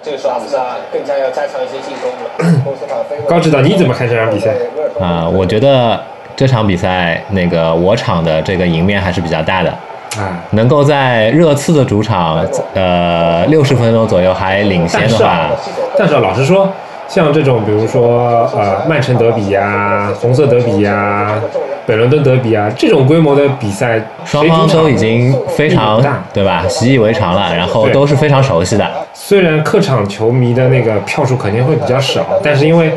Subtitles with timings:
[0.00, 0.38] 这个时候，阿
[0.92, 2.62] 更加要加强一些进攻了。
[3.28, 4.50] 高指导，你怎么看这场比赛？
[5.00, 6.00] 啊，我觉得
[6.34, 9.70] 这场比赛那个我场的这个赢面还是比较大的。
[10.16, 15.48] 啊，能够在热刺的主场，呃，六十分钟左右还领先的话，
[15.96, 16.68] 但是老实说，
[17.08, 21.34] 像这种比如说呃曼城德比呀、红色德比呀、
[21.86, 28.88] 北伦敦德比啊这种规模的比赛，双方都已经非常对吧，习以为常了，然后都是非常熟悉的。
[29.12, 32.92] 虽然客场球迷的那个票数肯定会比较少，但是因为。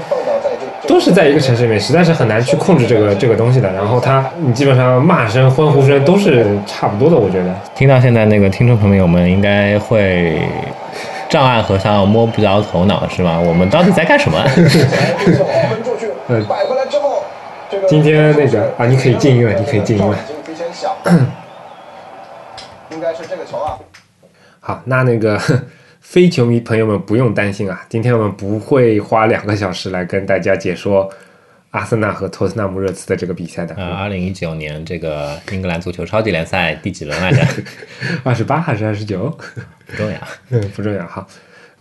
[0.88, 3.68] 都是在一个城市里面，实在是很难去控制这个这个东西的。
[3.74, 7.46] 然后他，你基本上骂声、欢呼声都是差不多的，我觉得。
[7.74, 10.40] 听到现在那个听众朋友们应该会
[11.36, 13.38] 障碍和尚摸不着头脑，是吗？
[13.38, 14.42] 我们到底在干什么？
[16.30, 16.48] 嗯。
[17.90, 20.16] 今天那个啊，你可以进音乐，你可以进音乐。
[22.92, 23.78] 应该是这个球啊。
[24.62, 25.38] 好，那那个。
[26.00, 31.10] 非球迷朋友们不用担心啊，今天我们不会花两个小时来跟大家解说
[31.72, 33.74] 阿森纳和托特纳姆热刺的这个比赛的。
[33.76, 37.42] 呃，二零一九年这个英格兰足球超级联赛第几轮来着？
[38.24, 39.36] 二十八还是二十九？
[39.86, 40.18] 不重要，
[40.50, 41.06] 嗯，不重要。
[41.06, 41.26] 好，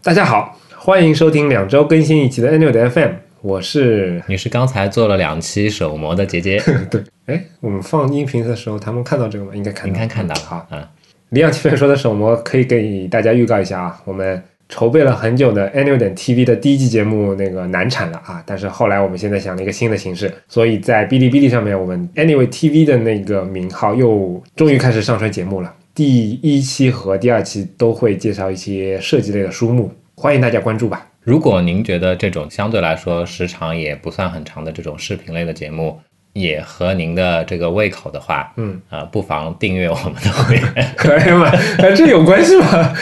[0.02, 6.62] 大家好，欢迎收听两周更新一期的 Annual 的 FM，我是你是刚才做了两期手模的杰杰。
[6.91, 9.52] 对，哎，我们放音频的时候，他们看到这个吗？
[9.55, 10.34] 应该看，应该看到。
[10.36, 10.86] 好，嗯。
[11.30, 25.75] 李昂七分说的手模可以给大家预告一下啊，我们筹备了很久的 Annual 点 TV 的第一季节目那个难产了啊，但是后来我们现在想了一个新的形式，所以在哔哩哔哩上面，我们 Anyway TV 的那个名号又终于开始上传节目了。
[25.95, 31.06] 第一期和第二期都会介绍一些设计类的书目，欢迎大家关注吧。
[31.23, 35.97] 如果您觉得这种相对来说时长也不算很长的这种视频类的节目，
[36.33, 41.48] 也合您的这个胃口的话，嗯啊，不妨订阅我们的会员， 可以吗？
[41.95, 42.92] 这有关系吗？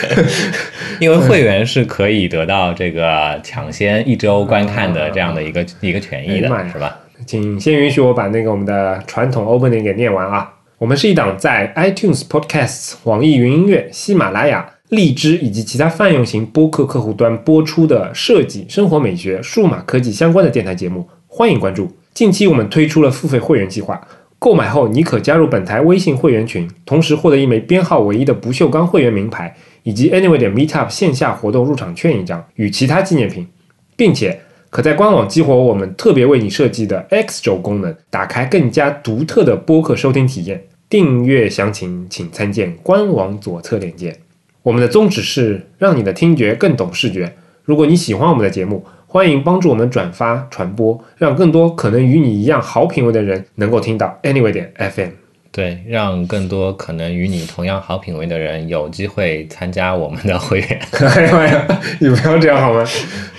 [1.01, 6.95] 因为会员是可以得到这个抢先一周观看的这样的一个一个权益的，是吧？
[7.25, 10.53] 请先允许我把那个我们的传统 opening 给念完啊。
[10.83, 21.89] 我们是一档在 iTunes Podcasts、网易云音乐、喜马拉雅、荔枝以及其他泛用型播客客户端播出的设计、生活美学、数码科技相关的电台节目，欢迎关注。
[22.13, 24.05] 近期我们推出了付费会员计划，
[24.37, 33.47] 购买后你可加入本台微信会员群，同时获得一枚编号唯一的不锈钢会员名牌，以及 Anyway 点 Meetup 线下活动入场券一张与其他纪念品，
[33.95, 40.61] 并且可在官网激活我们特别为你设计的 X 轴功能，打开更加独特的播客收听体验。
[40.93, 44.15] 订阅详情请参见官网左侧链接。
[44.61, 47.33] 我们的宗旨是让你的听觉更懂视觉。
[47.63, 55.09] 如果你喜欢我们的节目，欢迎帮助我们转发传播，让更多可能与你一样好品味的人能够听到 Anyway 点 FM。
[55.51, 60.79] 对，让更多可能与你同样好品味的人有机会参加我们的会员。
[61.15, 62.85] 哎呀妈呀，你不要这样好吗？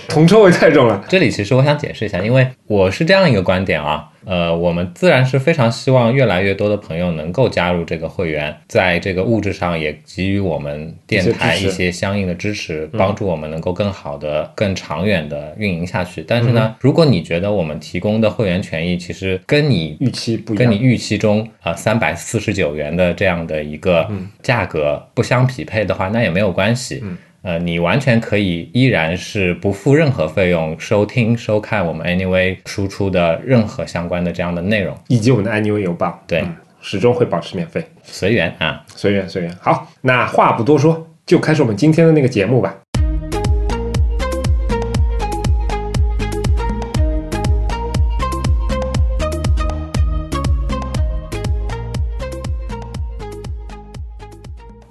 [0.07, 1.03] 铜臭味太重了。
[1.07, 4.09] 这里其实我想解释一下，因为我是这样一个观点啊。
[4.25, 16.25] 呃，我们自然是非常希望越来越多的朋友能够加入这个会员，在这个物质上也给予我们电台一些相应的支持，帮助我们能够更好的、更长远的运营下去。
[16.27, 24.09] 但是呢，如果你觉得我们提供的会员权益其实跟你预期不跟你预期中啊三百四十九元的这样的一个
[24.41, 27.03] 价格不相匹配的话，那也没有关系。
[27.45, 36.43] 呃，你完全可以依然是不付任何费用收听收看我们 Anyway 输出的任何相关的这样的内容，以及我们的 Anyway 邮报，对，
[36.81, 39.55] 始终会保持免费，随缘啊，随缘随缘。
[39.61, 42.75] 好，那话不多说，就开始我们今天的那个节目吧。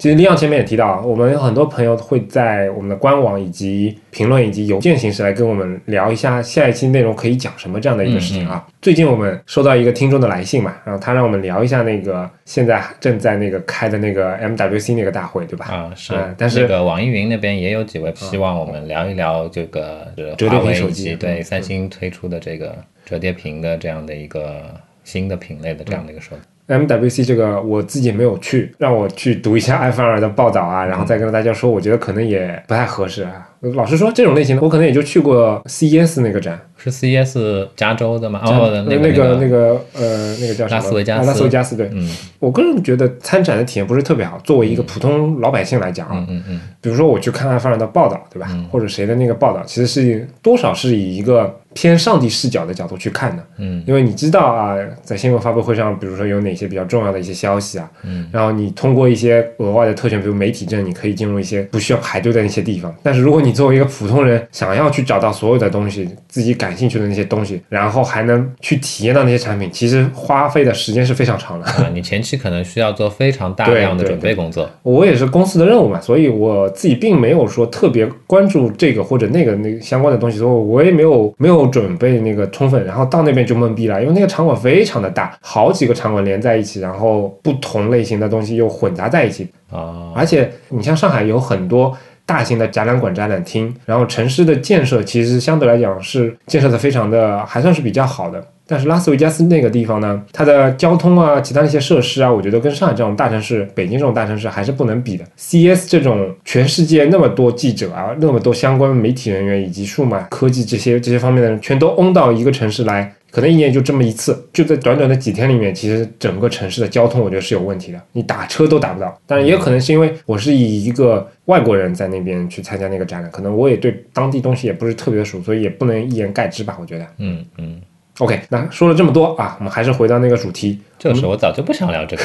[0.04, 8.62] 其实李昂前面也提到，我们有很多朋友会在我们的官网以及评论以及邮件形式来跟我们聊一下下一期内容可以讲什么这样的一个事情啊。
[8.82, 15.64] 最近我们收到一个听众的来信嘛，然后他让我们聊一下那个现在正在那个开的那个 MWC 那个大会，对吧？
[15.64, 16.12] 啊，是。
[16.36, 22.76] 但是那个网易云那边也有几位希望我们聊一聊这个折叠屏手机，对三星推出的这个
[23.06, 24.64] 折叠屏的这样的一个
[25.02, 26.42] 新的品类的这样的一个手机。
[26.66, 33.48] MWC 这个我自己没有去，让我去读一下 iPhone 二的报道啊，然后再跟大家说，我觉得可能也不太合适啊。
[33.72, 38.40] 老实说，这种类型的我可能也就去过 CES 那个展，是 CES 加州的吗？
[38.44, 40.76] 哦，那个那个那个呃，那个叫什么？
[40.76, 41.28] 拉斯维加斯。
[41.28, 42.08] 拉斯维加斯对，嗯，
[42.38, 44.38] 我个人觉得参展的体验不是特别好。
[44.44, 48.48] 作为一个普通老百姓来讲啊，嗯嗯，比如说我去看阿凡尔的报道，对吧？
[48.70, 51.58] 或者谁的那个报道，其实是多少是以一个。
[51.76, 62.94] 偏上帝视角的角度去看的，嗯，因为你知道啊，在新闻发布会上，比如说有哪些比较重要的一些消息啊，嗯，然后你通过一些额外的特权，比如媒体证，你可以进入一些不需要排队的那些地方。
[63.02, 71.64] 但是如果你作为一个普通人，想要去找到所有的东西，自己感兴趣的那些东西，然后还能去体验到那些产品，其实花费的时间是非常长的。
[71.82, 74.68] 啊，你前期可能需要做非常大量的准备工作。
[74.82, 82.44] 我也是公司的任务嘛，所以我自己并没有说特别关注这个或者那个那相关的东西，所以我也没有没有准备那个。
[82.54, 90.12] 充分，然后到那边就懵逼了，因为那个场馆非常的大，好几个场馆连在一起，然后不同类型的东西又混杂在一起啊。
[90.14, 98.44] 而且你像上海有很多大型的展览馆、展览厅，然后城市的建设其实相对来讲是建设的非常的还算是比较好的。
[98.66, 105.24] 但是拉斯维加斯那个地方呢，它的交通啊，其他那些设施啊，我觉得跟上海这种大城市、北京这种大城市还是不能比的。
[105.36, 119.14] C S 这种全世界那么多记者啊，那么多相关媒体人员以及数码科技这些这些方面的人，全都嗡到一个城市来，可能一年就这么一次，就在短短的几天里面，其实整个城市的交通我觉得是有问题的，你打车都打不到。
[119.26, 127.06] 当然也有可能是因为我是以一个外国人在那边去参加那个展览，可能我也对当地东西也不是特别熟，所以也不能一言盖之吧，我觉得。
[127.18, 127.80] 嗯嗯。
[128.18, 130.80] OK，那说了这么多啊，我们还是回到那个主题。
[130.98, 132.24] 就是我早就不想聊这个。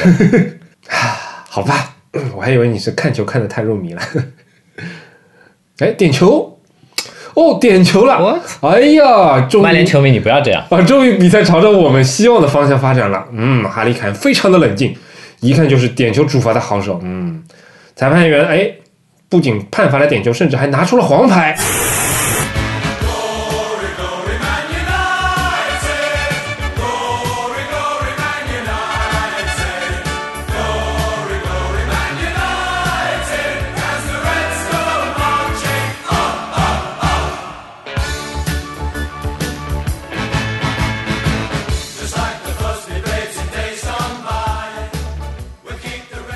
[1.48, 1.96] 好吧，
[2.36, 4.02] 我还以为你是看球看的太入迷了。
[5.80, 6.58] 哎，点球！
[7.34, 8.40] 哦，点球了！
[8.60, 10.82] 哎呀，曼联球迷，你不要这样啊！
[10.82, 13.24] 终于比赛朝着我们希望的方向发展了。
[13.32, 14.94] 嗯，哈利凯非常的冷静，
[15.40, 17.00] 一看就是点球主罚的好手。
[17.02, 17.42] 嗯，
[17.94, 18.70] 裁判员哎，
[19.30, 21.56] 不仅判罚了点球，甚至还拿出了黄牌。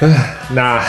[0.00, 0.82] 唉，那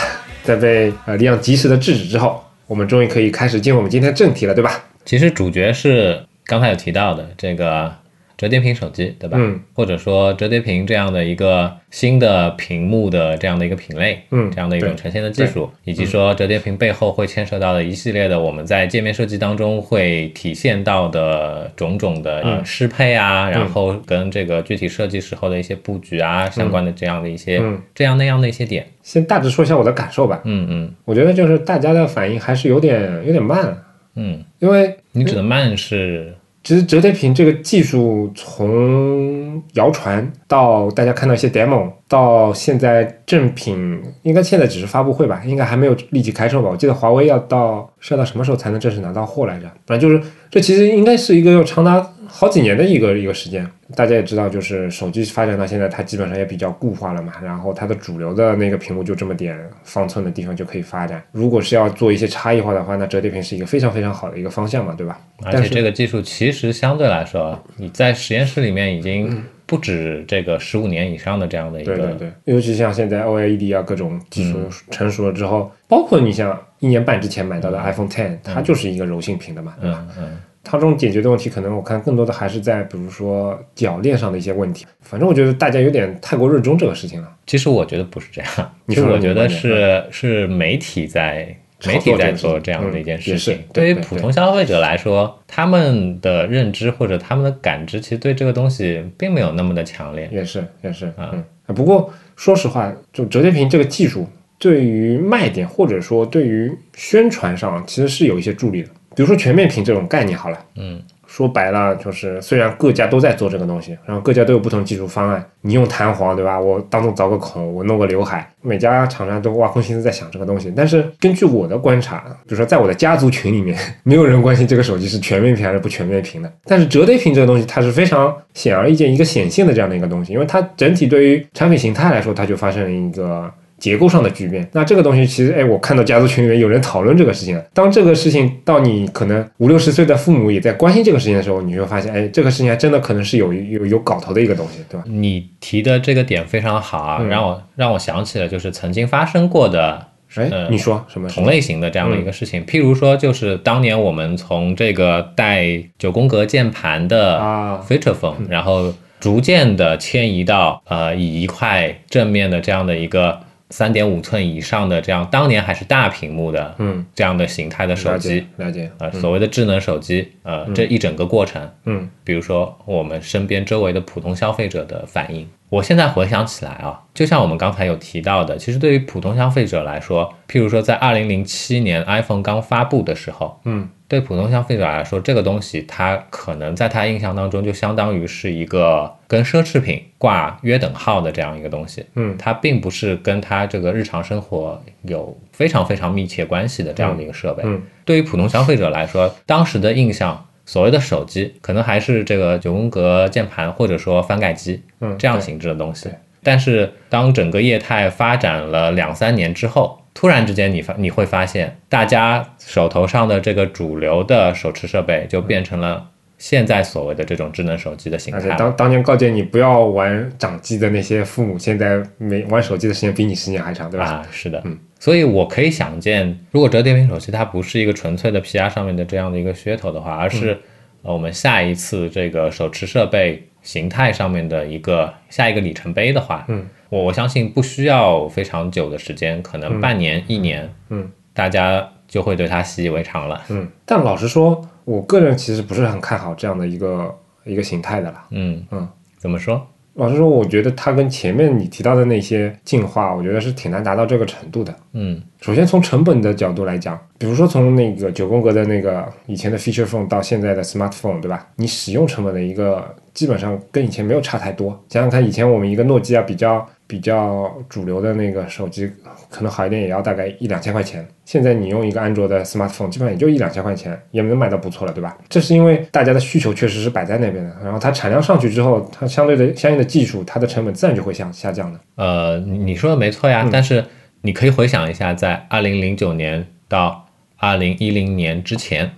[0.46, 4.84] 在被呃李昂及时的制止之后，我们终于可以开始进入我们今天正题了，对吧？
[5.04, 7.92] 其实主角是刚才有提到的这个。
[8.36, 9.38] 折叠屏手机，对吧？
[9.40, 27.62] 嗯，或者说折叠屏这样的一个新的屏幕的这样的一个品类，嗯，这样的一种呈现的技术，以及说折叠屏背后会牵涉到的一系列的我们在界面设计当中会体现到的种种的适配啊，然后跟这个具体设计时候的一些布局啊相关的这样的一些
[27.94, 30.42] 这样那样的一些点，先大致说一下我的感受吧。
[30.44, 33.76] 嗯嗯，我觉得就是大家的反应还是有点有点慢，
[34.14, 36.34] 嗯，因为你指的慢是。
[36.66, 46.68] 其实折叠屏这个技术从谣传到大家看到一些 demo，到现在正品，应该现在只是发布会吧，应该还没有立即开售吧？
[46.68, 49.70] 我记得华为要到是要到什么时候才能正式拿到货来着？
[49.86, 50.20] 反正就是
[50.50, 53.68] 这其实应该是一个要长达好几年的一个一个时间。
[53.94, 57.32] 大家也知道，就是手机发展到现在，它基本上也比较固化了嘛。
[57.40, 61.22] 然后它的主流的那个屏幕就这么点方寸的地方就可以发展。
[61.30, 65.20] 如果是要做一些差异化的话，那折叠屏是一个非常非常好的一个方向嘛，对吧？
[65.44, 71.94] 而且这个技术其实相对来说，你在实验室里面已经不止这个十五年以上的这样的一个。
[71.94, 74.58] 对对对，尤其像现在 OLED 啊各种技术
[74.90, 80.04] 成熟了之后，包括你像一年半之前买到的 iPhone Ten，它就是一个柔性屏的嘛，对吧？
[80.18, 80.36] 嗯。
[80.68, 84.84] 它这种解决的问题，可能我看更多的还是在比如说铰链上的一些问题。
[85.00, 87.28] 反正我觉得大家有点太过热衷这个事情了。
[87.46, 93.60] 其实我觉得不是这样，其实我觉得是是媒体在媒体在做这样的一件事情。
[93.72, 100.28] 对于普通消费者来说，他们的认知或者他们的感知，其实对这个东西并没有那么的强烈。
[100.32, 101.32] 也是也是啊。
[101.74, 104.26] 不过说实话，就折叠屏这个技术，
[104.58, 108.88] 对于卖点或者说对于宣传上，其实是有一些助力的。
[109.16, 116.60] 比如说全面屏这种概念好了，嗯，说白了就是虽然各家都在做这个东西，然后各家都有不同技术方案，你用弹簧对吧？
[116.60, 120.70] 我当中凿个孔，我弄个刘海，每家厂商都挖空心思在想这个东西。
[120.76, 126.52] 但是根据我的观察，比如说在我的家族群里面，没有人关心这个手机是全面屏还是不全面屏的。
[126.64, 133.50] 但是折叠屏这个东西，它是非常显而易见一个显性的这样的一个东西，因为它整体对于产品形态来说，它就发生了一个。
[133.78, 137.64] 结构上的巨变，那这个东西其实，哎，我看到家族群里面有人讨论这个事情了。
[137.74, 145.04] 当这个事情到你可能五六十岁的父母也在关心这个事情的时候，你就发现，哎，这个事情还真的可能是有有有搞头的一个东西，对吧？
[145.06, 150.06] 你提的这个点非常好啊，让我让我想起了就是曾经发生过的
[150.36, 151.28] 哎，呃你说什么？
[151.28, 152.64] 同类型的这样的一个事情。
[152.66, 155.66] 譬如说，就是当年我们从这个带
[155.98, 167.04] 九宫格键盘的啊 Feature Phone，、然后逐渐的迁移到呃以一块正面的这样的一个三点五寸以上的这样当年还是大屏幕的嗯。
[167.14, 168.46] 这样的形态的手了机解。
[168.56, 172.08] 了解，呃，所谓的智能手机，呃，这一整个过程，嗯。
[172.24, 197.62] 比如说我们身边周围的普通消费者的反应，我现在回想起来啊，就像我们刚才有提到的，其实对于普通消费者来说，譬如说在二零零七年 iPhone 刚发布的时候，嗯对普通消费者来说，这个东西它可能在他印象当中就相当于是一个跟奢侈品挂约等号的这样一个东西，嗯它并不是跟他这个日常生活有非常非常密切关系的这样的一个设备。
[197.66, 206.08] 嗯对于普通消费者来说，当时的印象，所谓的手机可能还是这个九宫格键盘或者说翻盖机，嗯，这样形制的东西。
[206.44, 216.08] 但是当整个业态发展了两三年之后，突然之间你发你会发现，大家手头上的这个主流的手持设备就变成了
[216.38, 218.56] 现在所谓的这种智能手机的形态而且态。
[218.56, 224.06] 当当年告诫你不要玩掌机的那些父母，现在没玩手机的时间比你时间还长，对吧？
[224.06, 230.58] 啊，是的，嗯，所以我可以想见，如果折叠屏手机它不是一个纯粹的 PR 上面的这样的一个噱头的话，而嗯是、
[231.02, 243.42] 呃我们下一次这个手持设备形态上面的一个下一个里程碑的话，嗯，我我相信不需要非常久的时间，可能半年、一年，嗯，大家就会对它习以为常了。
[243.48, 247.14] 嗯，但老实说，我个人其实不是很看好这样的一个
[247.44, 248.26] 一个形态的啦。
[248.30, 248.88] 嗯嗯，
[249.18, 249.66] 怎么说？
[249.94, 254.74] 老实说，我觉得它跟前面你提到的那些进化，我觉得是挺难达到这个程度的。
[254.92, 261.48] 嗯首先从成本的角度来讲，比如说从那个九宫格的那个以前的 feature phone 到现在的 smartphone，对吧？
[261.56, 264.68] 你使用成本的一个基本上跟以前没有差太多。
[264.90, 268.90] 想想看，以前我们一个诺基亚比较比较主流的那个手机，
[269.28, 271.06] 可能好一点也要大概一两千块钱。
[271.24, 275.16] 现在你用一个安卓的 smartphone，基本上也就一两千块钱，也能买到不错了，对吧？
[275.28, 281.80] 这是因为大家的需求确实是摆在那边的，然后它产量上去之后，它相对的相应的技术，它的成本自然就会下下降的。
[281.96, 283.84] 呃，你你说的没错呀，嗯但是
[284.22, 288.90] 你可以回想一下，在二零零九年到二零一零年之前，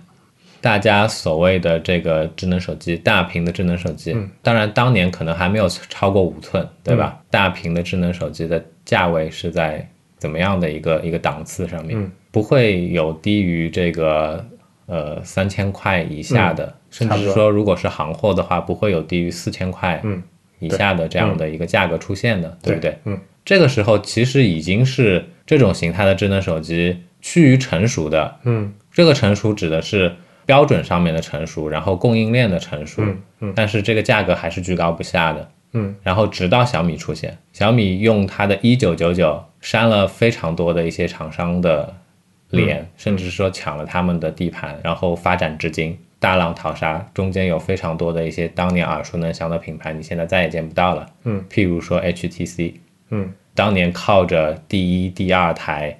[0.61, 7.21] 大家所谓的这个智能手机，大屏的智能手机，嗯当然当年可能还没有超过五寸，对吧？
[7.29, 9.87] 大屏的智能手机的价位是在
[10.17, 11.97] 怎么样的一个一个档次上面？
[11.97, 14.45] 嗯不会有低于这个
[14.85, 20.21] 呃三千块以下的，甚至说如果是行货的话，不会有低于四千块嗯
[20.59, 22.95] 以下的这样的一个价格出现的，对不对？
[23.05, 28.35] 嗯这个时候其实已经是这种形态的智能手机趋于成熟的。
[28.43, 30.13] 嗯这个成熟指的是
[30.49, 33.03] 标准上面的成熟，然后供应链的成熟。
[33.03, 35.47] 嗯嗯但是这个价格还是居高不下的。
[35.73, 41.93] 嗯然后直到小米出现，小米用它的一九九九删了非常多的一些厂商的
[42.49, 45.95] 脸，甚至说抢了他们的地盘，然后发展至今。
[46.21, 51.05] 大浪淘沙，中间有非常多的一些当年耳熟能详的品牌，你现在再也见不到了。
[51.25, 52.73] 嗯，譬如说 HTC，
[53.11, 55.95] 嗯当年靠着第一、第二台，嗯，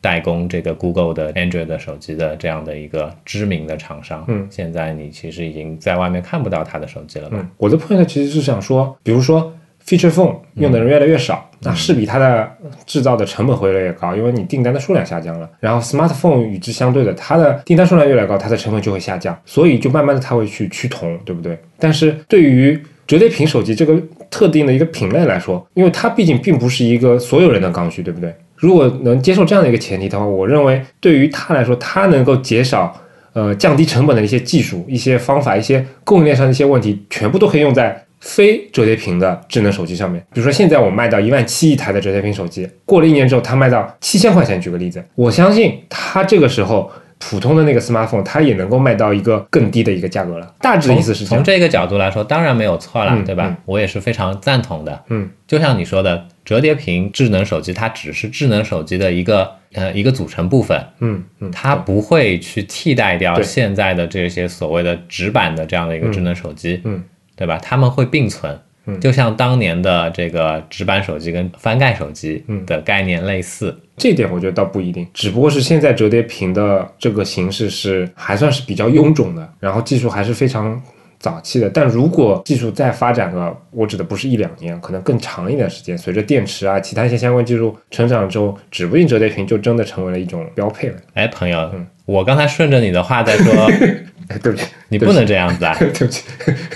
[0.00, 7.36] 代工这个 Google 的 Android 的手机的这样的一个知名的厂商，嗯现在你其实已经在外面看不到它的手机了吧？
[7.38, 9.52] 嗯，我的 point 其实是想说，比如说
[9.86, 12.50] feature phone 用的人越来越少，那势必它的
[12.86, 15.48] 制造的成本会越来越高，因为你订单的数量下降了。
[15.58, 21.58] 然后 smartphone 与之相对的，它的订单数量越来越高，它的成本就会下降，所以就慢慢的它会去趋同，对不对？
[21.78, 28.32] 但是对于折叠屏手机这个特定的一个品类来说，因为它毕竟并不是一个所有人的刚需，对不对？
[28.60, 32.94] 如果能接受这样的一个前提的话，我认为对于他来说，他能够减少
[33.32, 40.22] 呃降低成本的一些技术、一些方法、一些供应链上的一些问题，全部都可以用在非折叠屏的智能手机上面。
[40.32, 46.90] 比如说，现在我卖到一万七一台的折叠屏手机，过了一年之后，它卖到七千块钱，举个例子，我相信它这个时候。
[47.22, 50.54] 普通的那个 smartphone，它也能够卖到一个更低的一个价格了。
[50.58, 51.22] 大致的意思是。
[51.26, 53.44] 从这个角度来说，当然没有错了，嗯对吧？
[53.46, 55.04] 嗯我也是非常赞同的。
[55.10, 67.00] 嗯，就像你说的，折叠屏智能手机它只是智能手机的一个呃一个组成部分，嗯嗯，它不会去替代掉现在的这些所谓的直板的这样的一个智能手机，嗯。
[67.36, 67.56] 对吧？
[67.62, 68.60] 它们会并存。
[68.86, 68.98] 嗯。
[68.98, 72.66] 就像当年的这个直板手机跟翻盖手机嗯。
[72.66, 80.82] 的概念类似，这点我觉得倒不一定，只不过是现在折叠屏的这个形式是还算是比较臃肿的，然后技术还是非常
[81.20, 81.70] 早期的。
[81.70, 90.96] 但如果技术再发展了，我指的不是一两年，可能更长一点时间，随着电池啊、其他一些相关技术成长之后，指不定折叠屏就真的成为了一种标配了。
[91.14, 93.52] 哎，朋友，嗯我刚才顺着你的话在说，
[94.26, 95.72] 哎，对不起，你不能这样子啊！
[95.78, 96.24] 对不起，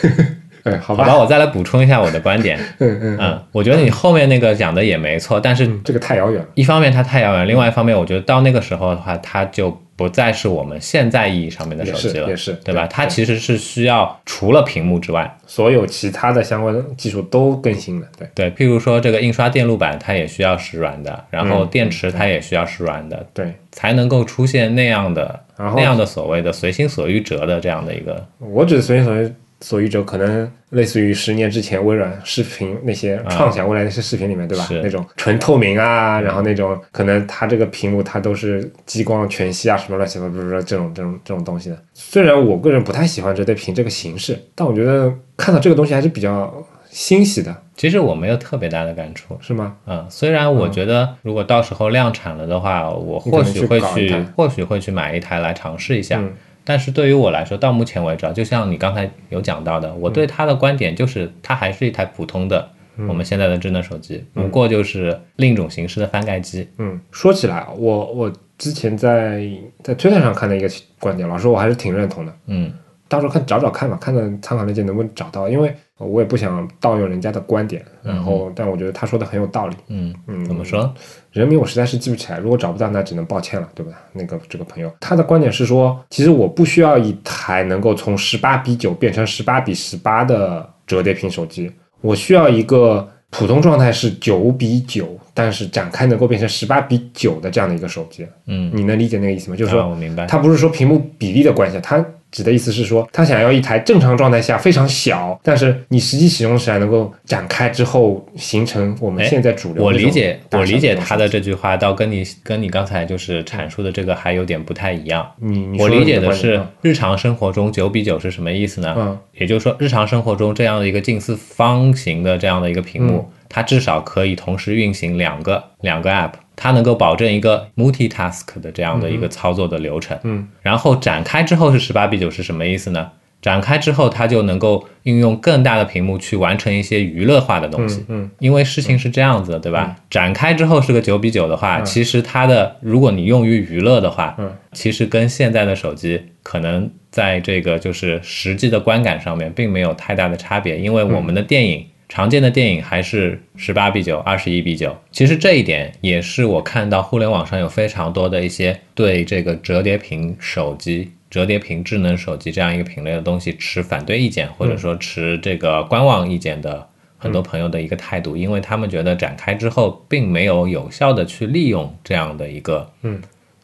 [0.63, 2.57] 哎，好好吧，我再来补充一下我的观点。
[2.79, 6.47] 嗯嗯嗯，我觉得你后面那个讲的也没错，但是这个太遥远了。
[6.55, 12.87] 一方面它太遥远，另外一方面我觉得到那个时候的话，它就不再是我们现在意义上面的手机了，也是，对吧？
[12.87, 18.07] 它其实是需要除了屏幕之外，所有其他的相关技术都更新了。
[18.19, 28.27] 对对，譬如说这个印刷电路板，它也需要是软的，然后电池它也需要是软的，对，才能够出现那样的然后那样的所谓的随心所欲折的这样的一个。
[28.39, 29.33] 我指的随心所欲
[29.65, 34.65] 所以者，可能类似于十年之前微软视频那些创想未来那些视频里面，对吧？
[34.65, 41.79] 是那种纯透明啊，然后那种可能它这个屏幕它都是激光全息啊，什么乱七八糟这种这种这种东西的。
[41.95, 46.53] 虽然我个人不太喜欢折叠屏这个形式，但我觉得看到这个东西还是比较
[46.91, 49.77] 欣喜的，其实我没有特别大的感触，是吗？
[49.87, 56.19] 嗯，虽然我觉得如果到时候量产了的话，我或许会去或许会去买一台来尝试一下。
[56.19, 56.31] 嗯
[56.65, 62.69] 但是对于我来说，到目前为止啊，就像你刚才有讲到的，我对它的观点就是，它还是一台普通的
[63.09, 66.69] 我们现在的智能手机，不过就是另一种形式的翻盖机。
[66.79, 69.47] 嗯，说起来啊，我我之前在
[69.83, 70.69] 在推特上看到一个
[70.99, 72.33] 观点，老师我还是挺认同的。
[72.47, 72.73] 嗯
[73.07, 79.77] 到时候看找找看吧，看看参考链接能不能找到，因为我也不想盗用人家的观点，然后、但我觉得他说的很有道理。
[79.89, 80.93] 嗯，嗯，怎么说？
[81.31, 83.93] 人名我实在是记不起来，如果找不到，那只能抱歉了，对吧？
[84.13, 91.71] 那个这个朋友，他的观点是说，其实我不需要一台能够从十八比九变成十八比十八的折叠屏手机，
[92.01, 98.27] 我需要一个普通状态是九比九，但是展开能够变成十八比九的这样的一个手机。
[98.47, 99.57] 嗯，你能理解那个意思吗？
[99.57, 100.27] 就是说，啊我明白。
[100.27, 115.25] 它不是说屏幕比例的关系，它指的意思是说，他想要一台正常状态下非常小，但是你实际使用起来能够展开之后形成我们哎现在主流我理解，我理解他的这句话，倒跟你跟你刚才就是阐述的这个还有点不太一样。
[115.39, 118.93] 你你我理解的是日常生活中九比九是什么意思呢？
[118.99, 130.19] 嗯也就是说，日常生活中这样的一个近似方形的这样的一个屏幕，它至少可以同时运行两个两个 app，它能够保证一个 multitask 的这样的一个操作的流程。
[130.23, 133.11] 嗯，然后展开之后是十八比九是什么意思呢？
[133.43, 138.03] 展开之后，它就能够运用更大的屏幕去完成一些娱乐化的东西。
[138.09, 139.97] 嗯因为事情是这样子的，对吧？
[140.09, 151.87] 展开之后是个九比九的话，其实它的如果你用于娱乐的话，嗯其实跟现在的手机可能在这个就是实际的观感上面并没有太大的差别，因为我们的电影。
[152.15, 154.97] 常见的电影还是十八比九、二十一比九。
[155.11, 173.21] 其实这一点也是我看到互联网上有非常多的一些对这个折叠屏手机、折叠屏智能手机这样一个品类的东西持反对意见，或者说持这个观望意见的很多朋友的一个态度，因为他们觉得展开之后并没有有效的去利用这样的一个嗯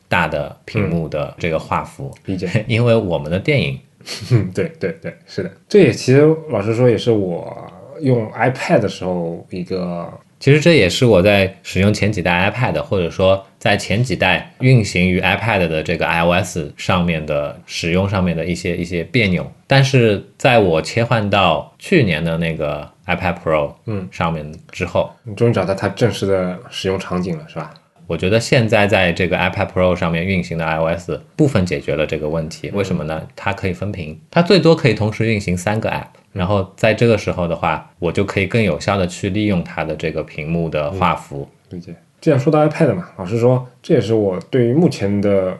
[0.08, 2.48] 大的屏幕的这个画幅，理解。
[2.66, 3.78] 因为我们的电影
[4.32, 7.72] 嗯，对对对，是的，这也其实老实说也是我
[8.02, 19.46] 用 iPad 的时候一个其实这也是我在使用前几代 iPad，或者说在前几代运行于 iPad 的这个 iOS 上面的使用上面的一些一些别扭。
[19.66, 27.74] 但是在我切换到去年的那个 iPad Pro 嗯上面之后，你终于找到它正式的使用场景了，是吧？
[28.06, 32.70] 我觉得现在在这个 iPad Pro 上面运行的 iOS 部分解决了这个问题。
[32.72, 33.28] 为什么呢？
[33.36, 36.06] 它可以分屏，它最多可以同时运行三个 App。
[36.32, 41.48] 然后在这个时候的话，我就可以更有效的去利用它的这个屏幕的画幅。
[41.70, 41.94] 理解。
[42.20, 45.56] 既然说到 iPad 嘛，老实说，这也是我对于目前的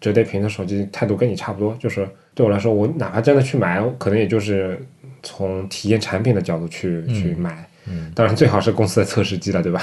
[0.00, 4.82] 折叠屏的手机态度跟你差不多，就是对我来说，我哪怕真的去买，可能也就是
[5.22, 7.68] 从体验产品的角度去、去买。
[7.86, 9.82] 嗯，当然最好是公司的测试机了，对吧？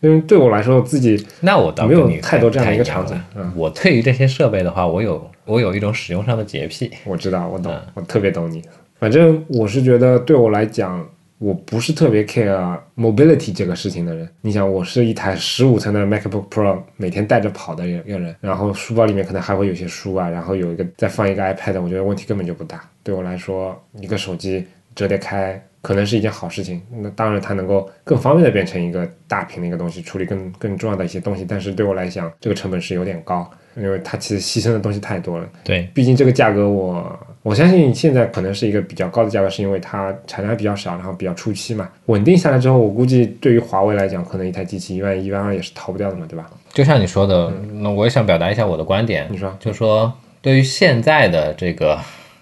[0.00, 6.90] 因为对我来说，自己那我倒没有你太多这样的一个场景嗯我对于这些设备的话，我有我有一种使用上的洁癖。
[7.04, 8.60] 我知道，我懂，嗯我特别懂你。
[9.02, 11.04] 反正我是觉得，对我来讲，
[11.38, 14.28] 我不是特别 care mobility 这个事情的人。
[14.42, 22.88] 你想，我是一台十五寸的 MacBook Pro，每天带着跑的一个人，然后书包里面可能还会有些书啊，然后有一个再放一个 iPad，我觉得问题根本就不大。
[23.02, 26.80] 对我来说，一个手机折叠开可能是一件好事情。
[27.00, 31.44] 那当然，它能够更方便的变成一个大屏的一个东西，处理更更重要的一些东西。
[31.44, 35.48] 但是对我来讲，这个成本是有点高，因为它其实牺牲的东西太多了。
[35.64, 41.88] 对，毕竟这个价格我，我相信现在可能是一个比较高的价格，是因为它产量比较少，然后比较初期嘛。
[42.06, 46.48] 稳定下来之后，我估计对于华为来讲，可能一台机器一万一万二也是逃不掉的嘛，对吧？
[46.72, 49.26] 就像你说的，那我也想表达一下我的观点。
[49.30, 51.98] 你说，就说对于现在的这个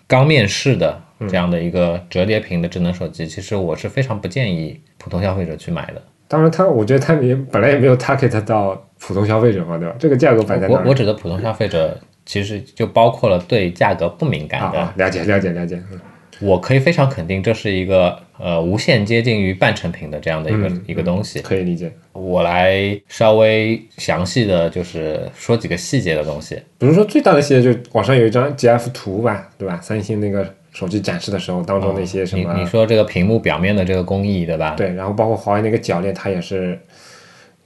[0.07, 6.03] 刚面世的这样的一个折叠屏的智能手机，其实我是非常不建议普通消费者去买的。
[6.29, 9.97] 当然它，我觉得它也本来也没有 target 到普通消费者嘛，对吧？
[9.99, 11.99] 这个价格摆在我我指的普通消费者，
[12.31, 14.93] 其实就包括了对价格不敏感的。
[14.97, 15.83] 了解了解了解。
[15.91, 15.99] 嗯
[16.43, 21.39] 我可以非常肯定，这是一个呃无限接近于半成品的这样的一个、嗯一个东西。
[21.41, 21.93] 可以理解。
[22.15, 26.55] 我来稍微详细的就是说几个细节的东西。
[26.79, 29.79] 比如说最大的细节，就是网上有一张 GF 图吧，对吧？
[29.83, 34.71] 三星那个手机展示的时候，当中那些什么，你你说这个屏幕表面的这个工艺，对吧？
[34.79, 36.81] 对，然后包括华为那个铰链，它也是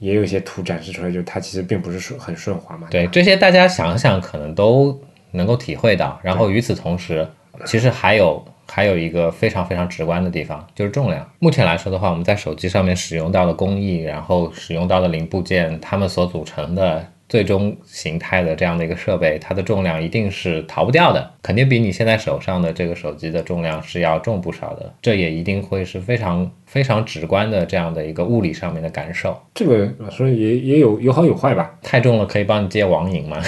[0.05, 2.87] 也有一些图展示出来，就它其实并不是顺很顺滑嘛。
[2.91, 6.21] 对，这些大家想想可能都能够体会到。
[6.23, 7.27] 然后与此同时，
[7.65, 11.27] 其实还有还有一个非常非常直观的地方，就是重量。
[11.39, 24.93] 目前来说的话，我们在手机上面使用到的工艺，然后使用到的零部件，它们所组成的最终形态的这样的一个设备，它的重量一定是逃不掉的，肯定比你现在手上的这个手机的重量是要重不少的。
[25.01, 29.37] 这也一定会是非常非常直观的这样的一个物理上面的感受。
[29.55, 31.75] 这个老师也也有有好有坏吧。
[31.83, 33.43] 太重了可以帮你接网瘾吗？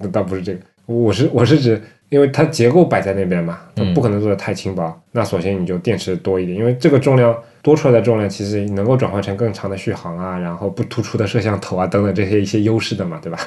[0.00, 4.94] 那倒不是这个，我是我是指，因为它结构摆在那边嘛，它嗯不可能做的太轻薄。
[5.12, 13.38] 那首先你就电池多一点，因为这个重量多出来的重量，其实能够转换成更长的续航啊，然后不突出的摄像头啊等等这些一些优势的嘛，对吧？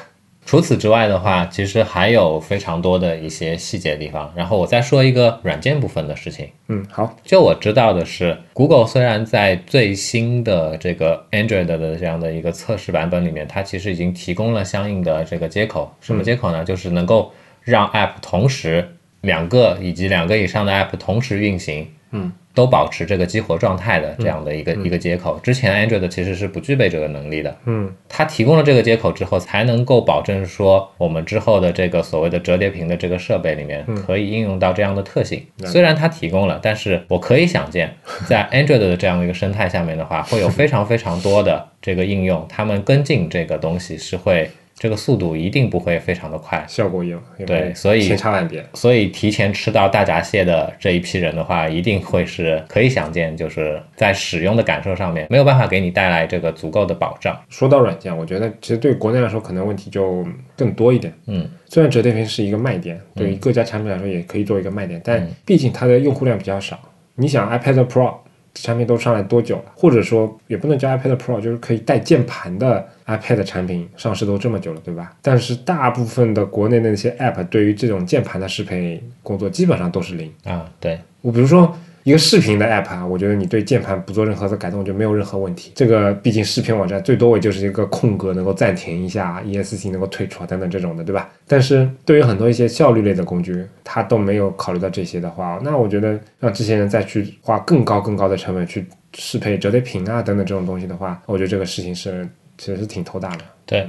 [0.46, 4.32] 除此之外的话，其实还有非常多的一些细节地方。
[4.34, 6.48] 然后我再说一个软件部分的事情。
[6.68, 15.94] 嗯，好，就我知道的是，Google 虽然在最新的这个 Android 的这样的一个测试版本里面，它其实已经提供了相应的这个接口。
[16.00, 16.64] 什么接口呢？
[16.64, 17.30] 就是能够
[17.70, 25.38] 让 App 同时两个以及两个以上的 App 同时运行，嗯，都保持这个激活状态的这样的一个、一个接口。
[25.42, 27.56] 之前 Android 其实是不具备这个能力的。
[27.66, 35.44] 嗯，它提供了这个接口之后，才能够保证说我们之后的这个所谓的折叠屏的这个设备里面可以应用到这样的特性。
[35.66, 37.94] 虽然它提供了，但是我可以想见，
[38.26, 46.64] 在 Android 的这样的一个生态下面的话，会有非常非常多的这个应用，他们跟进这个东西是会这个速度一定不会非常的快。
[46.68, 48.64] 效果有也会对所以千差万别。
[48.74, 57.36] 所以提前吃到大闸蟹的这一批人的话，一定会是可以想见，就是在使用的感受上面没有办法给你带来这个足够的保障。
[57.48, 60.24] 说到软件，我觉得其实对国内来说，可能问题就
[60.56, 61.12] 更多一点。
[61.26, 66.78] 嗯，虽然折叠屏是一个卖点，对于各家产品来说也可以做一个卖点，嗯但毕竟它的用户量比较少。
[67.16, 68.14] 你想 iPad Pro
[68.54, 69.64] 产品都上来多久了？
[69.74, 75.12] 或者说也不能叫 iPad Pro，就是可以带键盘的 iPad 产品上市都这么久了，对吧？
[75.20, 80.32] 但是大部分的国内的那些 App 对于这种键盘的适配工作基本上都是零。
[80.44, 85.72] 啊，对，我比如说一个视频的 app 啊，我觉得你对键盘不做任何的改动就没有任何问题。
[85.74, 91.28] 这个毕竟视频网站最多也就是一个空格能够暂停一下，ESC 能够退出啊等等这种的，对吧？
[91.46, 102.26] 但是对于很多一些效率类的工具，它都没有考虑到这些的话，那我觉得让这些人再去花更高更高的成本去适配折叠屏啊等等这种东西的话，我觉得这个事情是
[102.58, 103.44] 其实是挺头大的。
[103.64, 103.88] 对。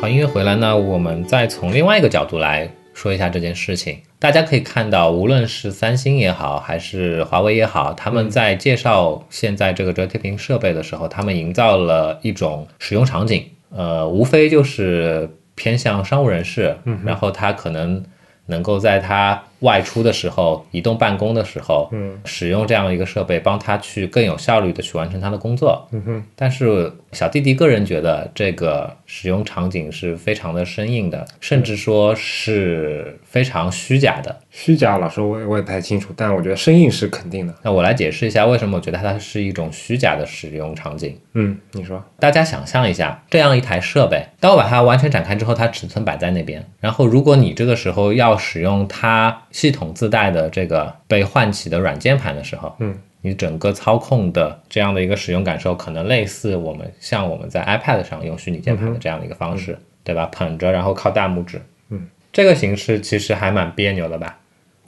[0.00, 2.66] 好，音乐回来呢，我们再从另外一个角度来
[3.00, 3.98] 说一下这件事情。
[4.18, 18.04] 大家可以看到，无论是三星也好，还是华为也好，他们在介绍现在这个折叠屏设备的时候，他们营造了一种使用场景，呃，无非就是偏向商务人士，然后他可能
[18.44, 25.86] 能够在他外出的时候、移动办公的时候，嗯，使用这样一个设备，帮他去更有效率的去完成他的工作。
[25.92, 34.34] 嗯哼，但是小弟弟个人觉得这个使用场景是非常的生硬的，甚至说是非常虚假的。
[34.50, 37.54] 虚假老师我也我也不太清楚，但我觉得生硬是肯定的。
[37.62, 41.16] 那我来解释一下为什么我觉得它是一种虚假的使用场景。
[41.34, 60.26] 嗯，你说，大家想象一下，这样一台设备，当我把它完全展开之后，它尺寸摆在那边，然后如果你这个时候要使用它系统自带的这个被唤起的软键盘的时候，嗯，你整个操控的这样的一个使用感受，可能类似我们像我们在 iPad 上用虚拟键盘的这样的一个方式，对吧？
[60.26, 64.36] 捧着，然后靠大拇指，嗯，这个形式其实还蛮别扭的吧？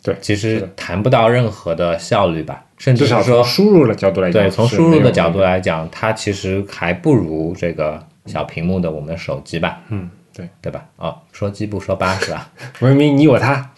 [0.04, 10.84] 对其实谈不到任何的效率吧，甚至至少是说输入的角度来讲，对，从输入的角度来讲，它其实还不如这个小屏幕的我们的手机吧，嗯，对，对吧？
[10.96, 12.50] 哦，说鸡不说八是吧？
[12.80, 13.70] 文明你我他，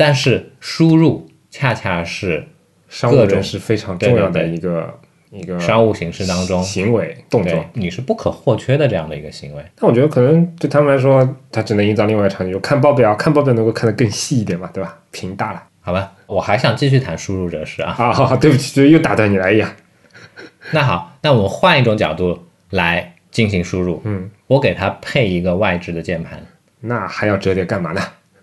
[0.00, 2.42] 但是输入恰恰是
[2.88, 4.98] 商务人是非常重要的一个
[5.30, 7.62] 一个商务形式当中，行为动作。
[7.74, 9.62] 你是不可或缺的这样的一个行为。
[9.76, 14.98] 但我觉得可能对他们来说，他只能营造另外一个场景，就看报表，看报表能够看得更细一点嘛，对吧？
[15.10, 17.92] 屏大了好吧，我还想继续谈输入这事啊。
[18.00, 19.76] 啊，好好，对不起，就又打断你了，哎呀，
[20.72, 24.00] 那好，那我们换一种角度来进行输入。
[24.06, 26.42] 嗯，我给它配一个外置的键盘，
[26.80, 28.00] 那还要折叠干嘛呢？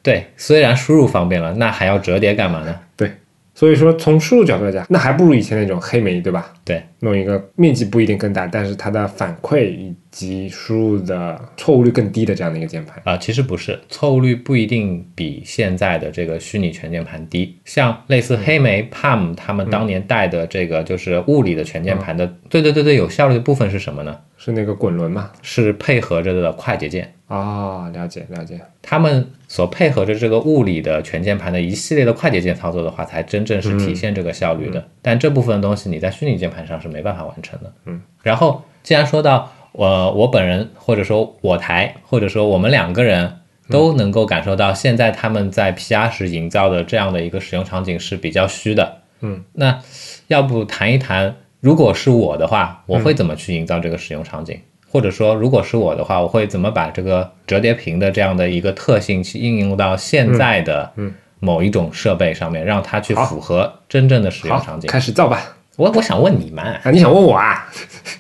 [0.08, 2.74] 对，虽然输入方便了，那还要折叠干嘛呢？
[2.96, 3.12] 对，
[3.54, 6.54] 所以说从输入角度来讲，那还不如以前那种黑莓，对吧？
[6.64, 13.02] 对，弄一个面积不一定更大，但是它的反馈以及输入的错误率更低的这样的一个键盘。
[13.04, 17.58] 啊、其实不是，错误率不一定比现在的这个虚拟全键盘低。
[17.66, 24.18] 像类似黑莓、Palm 他们当年带的这个就是物理的全键盘的，对对对对，有效率的部分是什么呢？
[24.38, 25.32] 是那个滚轮嘛？
[25.42, 27.14] 是配合着的快捷键。
[27.28, 28.60] 啊、了解了解。
[28.82, 34.88] 他们所配合着这个物理的全键盘的一系列的快捷键操作的话，才真正是体现这个效率的。
[35.02, 37.74] 但这部分东西你在虚拟键盘上是没办法完成的。
[37.86, 49.00] 嗯，然后既然说到我我本人或者说我台或者说我们两个人都能够感受到，现在他们在 PR 时营造的这样的一个使用场景是比较虚的。
[49.20, 49.82] 嗯，那
[50.28, 54.58] 要不谈一谈，如果是我的话，我会怎么去营造这个使用场景？
[54.90, 60.92] 或者说，如果是我的话，我会怎么把这个折叠屏的这样的一个特性去应用到现在的
[61.40, 64.88] 某一种设备上面，让它去符合真正的使用场，景？
[64.88, 65.56] 开始造吧。
[65.76, 67.68] 我我想问你们，啊，你想问我啊？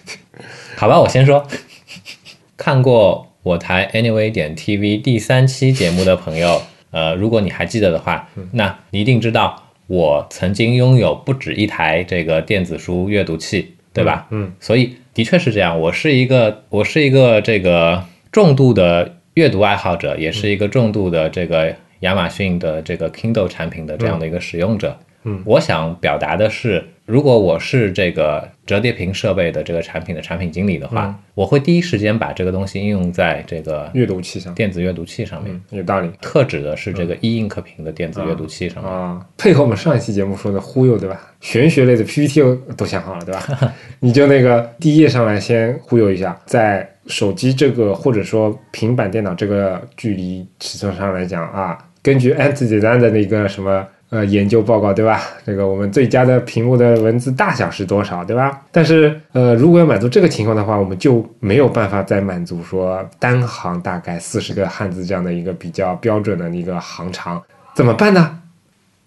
[0.78, 1.44] 好吧，我先说，
[2.56, 14.28] 看过我台 Anyway 点 TV 第三期节目的朋友，呃，如果你还记得的话，那你一定知道我曾经拥有不止一台这个电子书阅读器，对吧？
[14.30, 24.96] 嗯，所以的确是这样，我是一个我是一个这个重度的阅读爱好者，也是一个重度的这个亚马逊的这个 Kindle 产品的这样的一个使用者。
[25.00, 25.06] 嗯，
[25.46, 38.92] 我想表达的是，如果我是这个折叠屏设备的这个产品的产品经理的话，我会第一时间把这个东西应用在这个阅读器上，电子阅读器上面，嗯，有道理特指的是这个 e ink 屏的电子阅读器上面。
[38.92, 39.26] 啊。
[39.38, 41.20] 配合我们上一期节目说的忽悠，对吧？
[41.40, 42.42] 玄学类的 PPT
[42.76, 43.74] 都想好了，对吧？
[44.00, 53.86] 你就那个第一页上来先忽悠一下，在手机这个或者说平板电脑这个距离尺寸上来讲啊，根据安子简单的那个什么。
[54.10, 55.22] 呃，研究报告对吧？
[55.46, 58.62] 这个我们最佳的屏幕的文字大小是多少，对吧？
[58.72, 67.42] 但是呃，如果要满足这个情况的话，我们就没有办法再满足说单行大概四十个汉字这样的一个比较标准的一个行长，
[67.76, 68.40] 怎么办呢？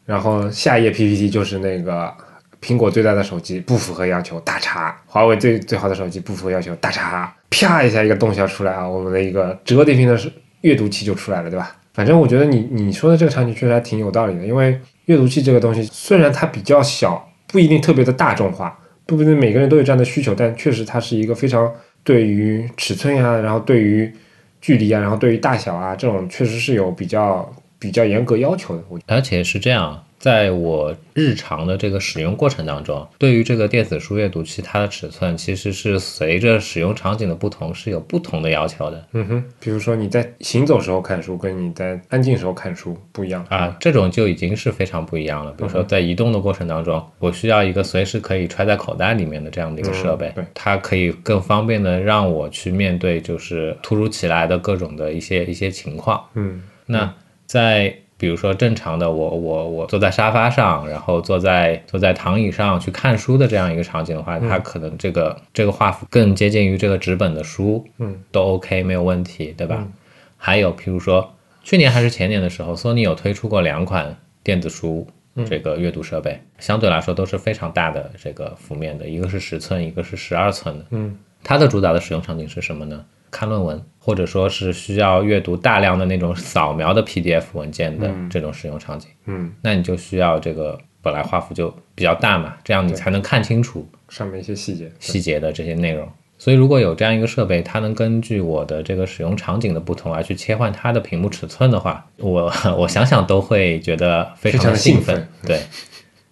[0.05, 2.13] 然后下一页 PPT 就是那个
[2.61, 7.33] 苹果最大的手机不符合要求，大叉；华为最最好的手机不符合要求，大叉。
[7.49, 10.19] 啪一下一个动效出来啊，我们的一个折叠屏的
[10.61, 11.75] 阅读器就出来了，对吧？
[11.93, 21.73] 反正我觉得你你说的这个场景确实还挺有道理的，因为阅读器这个东西虽然它比较小，不一定特别的大众化，不一定每个人都有这样的需求，但确实它是一个非常
[22.05, 24.13] 对于尺寸呀，然后对于
[24.61, 28.85] 距离啊，然后对于大小啊这种确实是有比较比较严格要求的。
[28.89, 45.53] 我而且是这样，在我日常的这个使用过程当中，对于这个电子书阅读器，它的尺寸其实是随着使用场景的不同是有不同的要求的，嗯哼，比如说你在行走时候看书，跟你在安静时候看书不一样啊，这种就已经是非常不一样了。
[45.53, 50.45] 比如说在移动的过程当中，我需要一个随时可以揣在口袋里面的这样的一个设备，嗯对。
[50.53, 56.23] 它可以更方便的让我去面对就是突如其来的各种的一些一些情况。
[56.35, 56.63] 嗯。
[56.85, 57.11] 那
[57.47, 69.89] 在比如说正常的我我我坐在沙发上，然后坐在坐在躺椅上去看书的这样一个场景的话，它可能这个这个画幅更接近于这个纸本的书，嗯，都 OK 没有问题，对吧？
[70.37, 75.07] 还有譬如说去年还是前年的时候，索尼有推出过两款电子书。
[75.47, 80.85] 这个阅读设备相对来说都是非常大的这个幅面的，一个是十寸，一个是十二寸的。
[80.91, 83.03] 嗯，它的主打的使用场景是什么呢？
[83.31, 96.09] 看论文，或者说是需要阅读大量的那种扫描的 PDF 文件的这种使用场景，嗯，那你就需要这个本来画幅就比较大嘛，这样你才能看清楚上面一些细节，细节的这些内容。
[96.39, 105.61] 所以如果有这样一个设备，它能根据我的这个使用场景的不同而去切换它的屏幕尺寸的话，我 我想想都会觉得非非常的兴奋对，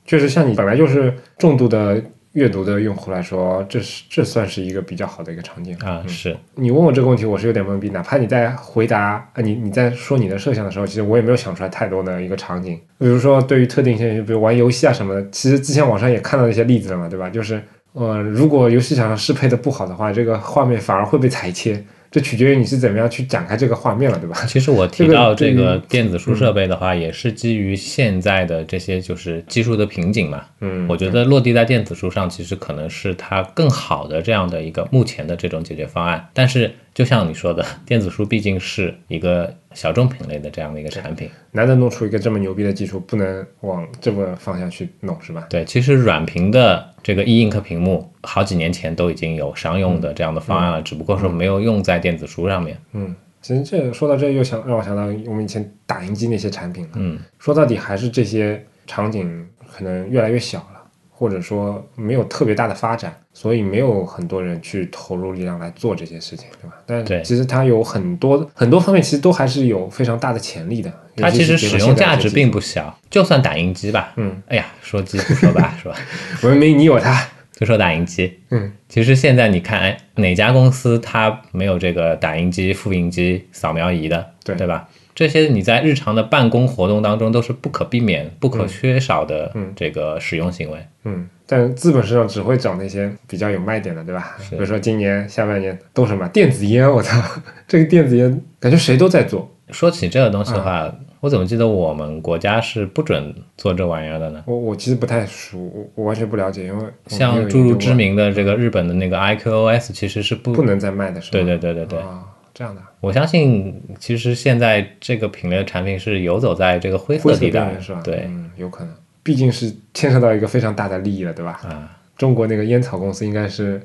[0.07, 7.89] 确实像你本来就是重度的阅读的用户来说，这是这算是一个比较好的一个场景啊，是你问我这个问题，我是有点懵逼。
[7.89, 12.79] 哪怕你在回答啊，你你在说你的设想的时候，其实我也没有想出来太多的一个场景。
[12.99, 17.31] 比如说对于特定一些，比如玩游戏啊什么的，其实之前网上也看到一些例子了嘛，对吧？
[17.31, 17.61] 就是
[17.95, 24.37] 呃，如果游戏场上适配的不好的话，这个画面反而会被裁切，这取决于你是怎么样去展开这个画面了，对吧？
[24.49, 30.45] 其实我提到这个电子书设备的话，也是基于现在的这些就是技术的瓶颈嘛。
[30.61, 36.29] 嗯，我觉得落地在电子书上，其实可能是它更好的这样的一个目前的这种解决方案。
[36.33, 41.31] 但是就像你说的，电子书毕竟是一个小众品类的这样的一个产品。
[41.53, 45.47] 难得弄出一个这么牛逼的技术，不能往这么方向去弄，是吧？
[45.49, 52.77] 对，其实软屏的这个 e ink 屏幕，好几年前都已经有商用的这样的方案了，只不过说没有用在电子书上面。
[52.93, 56.91] 嗯，其实这说到这又想让我想到我们以前打印机那些产品了。
[56.97, 66.77] 嗯，说到底还是这些场景可能越来越小了，或者说没有特别大的发展，所以没有很多人去投入力量来做这些事情，对吧？
[66.85, 70.93] 但对其实它有很多很多方面，其实都还是有非常大的潜力的。
[71.15, 74.13] 它其实使用价值并不，小，就算打印机吧。
[74.17, 75.95] 嗯，哎呀，说鸡不说吧是吧？
[76.43, 84.89] 文明你有它，就说打印机，嗯，其实现在你看，哎，哪家公司它没有这个打印机、复印机、扫描仪的，对对吧？
[85.15, 90.79] 这些你在日常的办公活动当中都是不可避免、不可缺少的嗯这个使用行为。
[91.05, 94.37] 嗯，但资本市场只会找那些比较有卖点的，对吧？
[94.51, 97.19] 比如说今年下半年都什么电子烟，我操，
[97.67, 99.51] 这个电子烟感觉谁都在做。
[99.71, 104.45] 说起这个东西的啊话，我怎么记得我们国家是不准做这玩意儿的呢？
[104.47, 111.31] 我我其实不太熟，我我完全不了解，因为像诸如知名的这个日本的那个 IQOS，其实是不不能再卖的是吗？
[111.33, 111.99] 对对对对对。
[111.99, 118.01] 啊，这样的我相信，其实现在这个品类的产品是游走在这个灰灰色色地带是吧？
[118.03, 118.93] 对嗯，有可能，
[119.29, 121.61] 毕竟是牵涉到一个非常大的利益了，对吧？
[121.65, 121.87] 啊，
[122.17, 123.79] 中国那个烟草公司应该是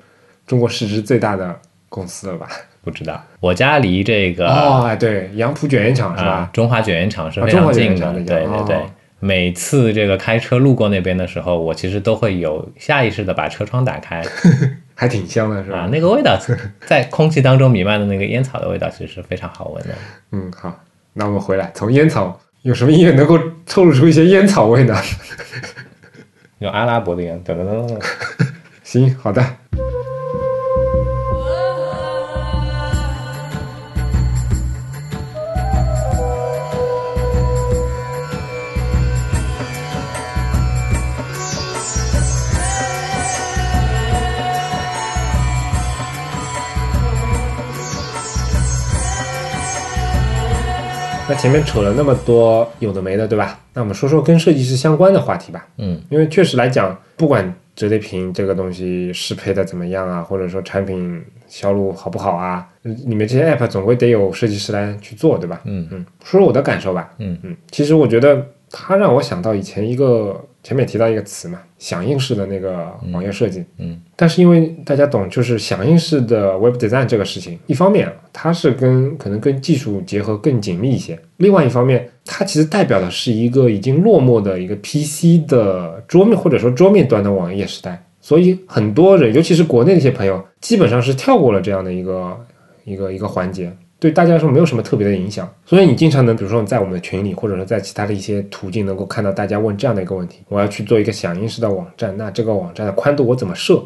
[0.48, 1.54] 中国市值最大的
[1.90, 2.48] 公司了吧？
[2.82, 3.22] 不知道。
[3.42, 6.50] 我家离这个哦，哎，对，杨浦卷烟厂是啊吧？
[6.54, 8.90] 中华卷烟厂是啊非常近中华卷烟厂对对对哦。
[9.20, 14.24] 每次这个开车路过那边的时候，我其实都会有下意识的把车窗打开
[14.96, 15.80] 还挺香的是吧？
[15.80, 16.40] 啊，那个味道
[16.86, 19.94] 在空气当中弥漫的那个烟草的味道，其实是非常好闻的。
[20.32, 20.74] 嗯，好，
[21.12, 24.96] 那我们回来，从烟草有什么音乐能够透露出一些烟草味呢？
[26.60, 28.00] 有阿拉伯的烟，等等等等。
[28.84, 29.46] 行，好的。
[51.28, 53.58] 那前面扯了那么多有的没的，对吧？
[53.74, 55.66] 那我们说说跟设计师相关的话题吧。
[55.78, 65.62] 嗯，因为确实来讲，不管折叠屏这个东西适配的怎么样啊，或者说产品销路好不好啊，嗯里面这些 app 总归得有设计师来去做，对吧？
[65.64, 67.10] 嗯嗯，说说我的感受吧。
[67.20, 73.64] 嗯嗯，其实我觉得它让我想到以前一个前面提到一个词嘛，响应式的那个网页设计。
[73.78, 92.46] 嗯但是因为大家懂，就是响应式的 Web Design 这个事情，一方面啊它是跟可能跟技术结合更紧密一些，另外一方面，它其实代表的是一个已经落寞的一个 PC 的桌面或者说桌面端的网页时代，所以很多人，尤其是国内的一些朋友，基本上是跳过了这样的一个
[92.86, 93.76] 一个一个环节。
[94.04, 103.82] 对大家来说没有什么特别的影响，所以你经常能，比如说你在我们的群里，或者说在其他的一些途径，能够看到大家问这样的一个问题：我要去做一个响应式的网站，那这个网站的宽度我怎么设？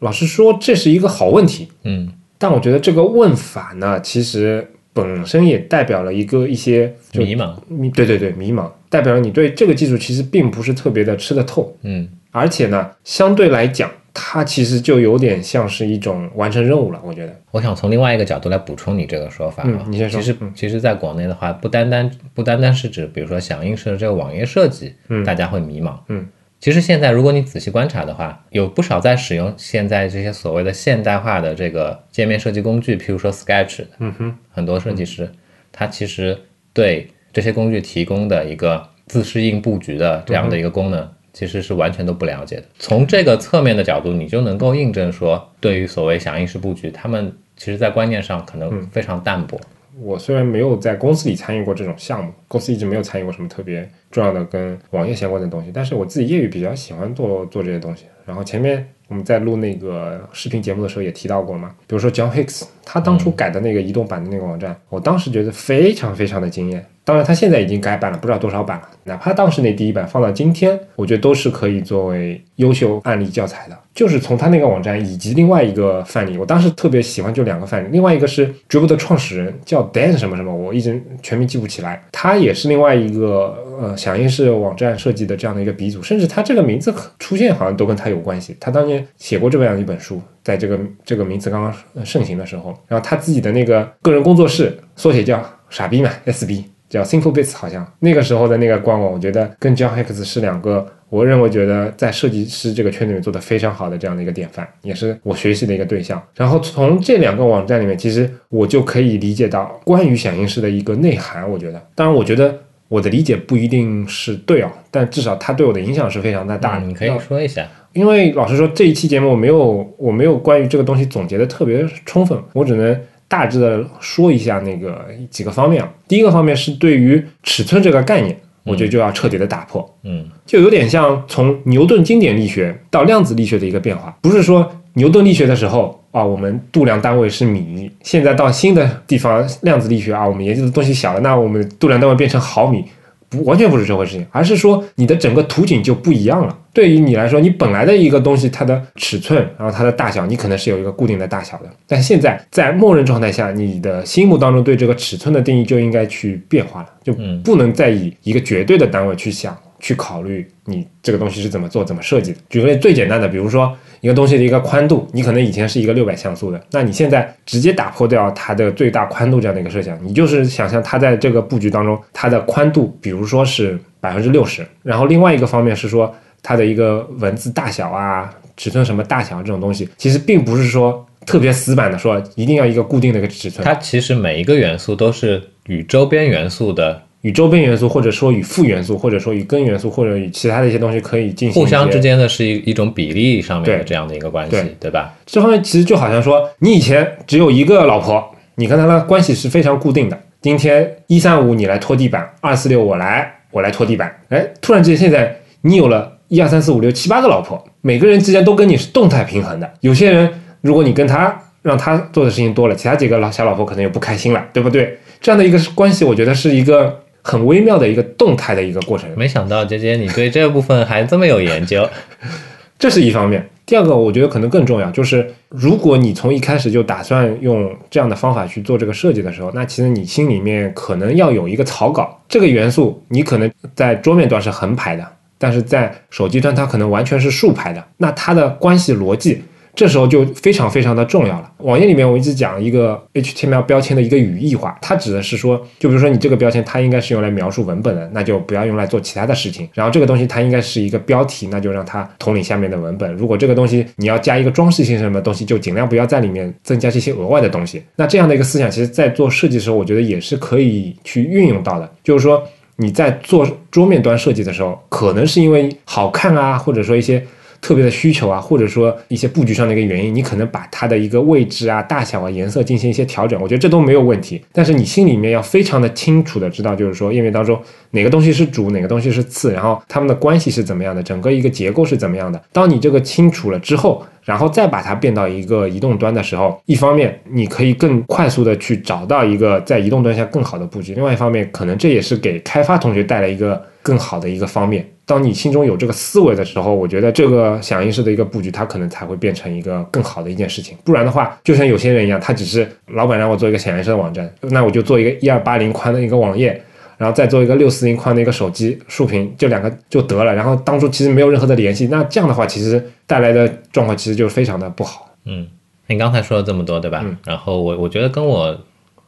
[0.00, 7.54] 老实说，这是一个好问题，嗯但我觉得这个问法呢，其实本身也代表了一个一些就迷茫。
[7.68, 17.34] 迷，对对对，迷茫，代表了你对这个技术其实并不是特别的吃得透，嗯而且呢，相对来讲，它其实就有点像是一种完成任务了，我觉得。
[17.52, 19.66] 我想从另外一个角度来补充你这个说法啊。
[19.68, 25.96] 嗯你先说其实嗯，其实，在国内的话，不单单不单单是指，比如说响应式的这个网页设计，嗯大家会迷茫。
[26.08, 26.26] 嗯，
[26.60, 35.30] 其实现在如果你仔细观察的话，有不少在使用现在这些所谓的现代化的这个界面设计工具，譬如说 Sketch，嗯哼，很多设计师
[35.72, 36.36] 他其实
[36.72, 41.08] 对这些工具提供的一个自适应布局的这样的一个功能。
[41.32, 42.64] 其实是完全都不了解的。
[42.78, 49.60] 从这个侧面的角度，你就能够印证说，对于所谓响应式布局，他们其实在观念上可能非常淡薄。
[50.00, 58.06] 我虽然没有在公司里参与过这种项目，公司一直没有参与过什么特别重要的跟网页相关的东西，但是我自己业余比较喜欢做做这些东西。
[58.24, 66.86] 然后前面我们在录那个视频节目的时候也提到过嘛，比如说 John Hicks，他当初改的那个移动版的那个网站，我当时觉得非常非常的惊艳。
[67.02, 68.88] 当然，他现在已经改版了，不知道多少版了。
[69.02, 73.76] 哪怕当时那第一版放到今天，我觉得都是可以作为优秀案例教材的。
[73.92, 82.00] 就是从他那个网站以及另外一个范例，我当时特别喜欢就两个范例，另外一个是 Dribble 的创始人叫 Dan 什么什么，我一直全名记不起来。
[82.12, 88.56] 他也是另外一个呃响应式网站设计的这样的一个鼻祖，甚至他这个名字出现好像都跟他有关系。
[88.60, 96.64] 他当年写过这样一本书，在这个这个名词刚刚盛行的时候，然后他自己的那个个人工作室缩写叫傻逼嘛 SB。
[96.90, 106.20] 叫 Simple Bits，好像那个时候的那个官网，我觉得跟 John Hicks 是两个，我认为觉得在设计师这个圈子里面做得非常好的这样的一个典范，也是我学习的一个对象。
[106.34, 111.48] 然后从这两个网站里面，其实我就可以理解到关于响应式的一个内涵。
[111.48, 112.58] 我觉得，当然，我觉得
[112.90, 116.84] 我的理解不一定是对啊，但至少它对我的影响是非常的大的。
[116.84, 117.64] 嗯你可以说一下。
[117.92, 125.88] 因为老实说，这一期节目我没有我没有关于这个东西总结的特别充分，我只能大致的说一下那个几个方面啊。
[126.08, 129.88] 第一个方面是对于尺寸这个概念，我觉得就要彻底的打破。
[130.02, 142.84] 嗯就有点像从牛顿经典力学到量子力学的一个变化，不是说牛顿力学的时候啊，我们度量单位是米，现在到新的地方量子力学啊，我们研究的东西小了，那我们度量单位变成毫米，
[143.28, 146.58] 不完全不是这回事情，而是说你的整个图景就不一样了。
[146.72, 159.56] 对于你来说，你本来的一个东西，它的尺寸，然后它的大小，你可能是有一个固定的大小的，但现在在默认状态下，你的心目当中对这个尺寸的定义就应该去变化了，就嗯不能再以一个绝对的单位去想。
[159.82, 162.38] 去考虑你这个东西是怎么做、怎么设计的。
[162.50, 195.14] 举个例最简单的，比如说一个东西的一个宽度，你可能以前是一个六百像素的，那你现在直接打破掉它的最大宽度这样的一个设想，你就是想象它在这个布局当中，它的宽度，比如说是百分之六十，然后另外一个方面是说它的一个文字大小啊、尺寸什么大小这种东西，其实并不是说特别死板的说一定要一个固定的一个尺寸，它其实每一个元素都是与周边元素的与周边元素，或者说与副元素，或者说与根元素，或者与其他的一些东西可以进行互相之间的是一一种比例上面的这样的一个关系对，对吧？
[195.26, 200.18] 这方面其实就好像说，你以前只有一个老婆，你跟她的关系是非常固定的。
[200.40, 204.10] 今天一三五你来拖地板，二四六我来我来拖地板。
[204.30, 209.70] 哎，突然之间现在你有了一二三四五六七八个老婆，每个人之间都跟你是动态平衡的。
[209.80, 214.98] 有些人如果你跟他让他做的事情多了，其他几个老小老婆可能又不开心了，对不对？
[215.20, 219.08] 这样的一个关系，我觉得是一个很微妙的一个动态的一个过程。
[219.16, 221.88] 没想到杰杰你对这部分还这么有研究，
[222.78, 223.48] 这是一方面。
[223.66, 232.20] 第二个，我觉得可能更重要，就是如果你从一开始就打算用这样的方法去做这个设计的时候，那其实你心里面可能要有一个草稿。
[232.28, 235.06] 这个元素你可能在桌面端是横排的，
[235.38, 237.84] 但是在手机端它可能完全是竖排的。
[237.98, 239.40] 那它的关系逻辑，
[239.74, 241.50] 这时候就非常非常的重要了。
[241.58, 249.68] 网页里面我一直讲一个 HTML 标签的一个语义化，它指的是说，就比如说你这个标签它应该是用来描述文本的，那就不要用来做其他的事情。
[249.74, 253.12] 然后这个东西它应该是一个标题，那就让它统领下面的文本。
[253.14, 257.82] 如果这个东西你要加一个装饰性什么东西，就尽量不要在里面增加这些额外的东西。
[257.96, 261.90] 那这样的一个思想，其实在做设计的时候，我觉得也是可以去运用到的。
[262.02, 262.42] 就是说
[262.76, 267.22] 你在做桌面端设计的时候，可能是因为好看啊，或者说一些
[267.60, 274.42] 特别的需求啊，或者说一些布局上的一个原因，你可能把它的一个位置啊、大小啊、颜色进行一些调整，我觉得这都没有问题。
[274.52, 282.42] 但是你心里面要非常的清楚的知道，就是说页面当中哪个东西是主，哪个东西是次，然后它们的关系是怎么样的，整个一个结构是怎么样的。
[282.52, 294.86] 当你这个清楚了之后，然后再把它变到一个移动端的时候，一方面你可以更快速的去找到一个在移动端下更好的布局，另外一方面可能这也是给开发同学带来一个更好的一个方面。
[295.10, 300.78] 当你心中有这个思维的时候，我觉得这个响应式的一个布局，它可能才会变成一个更好的一件事情。
[300.84, 306.62] 不然的话，就像有些人一样，他只是老板让我做一个响应式的网站，那我就做一个一二八零宽的一个网页，
[306.96, 310.32] 然后再做一个六四零宽的一个手机竖屏，就两个就得了。
[310.32, 315.10] 然后当初其实没有任何的联系，那这样的话，其实带来的状况其实就是非常的不好。
[315.24, 315.48] 嗯，
[315.88, 317.00] 你刚才说了这么多，对吧？
[317.02, 318.56] 嗯然后我我觉得跟我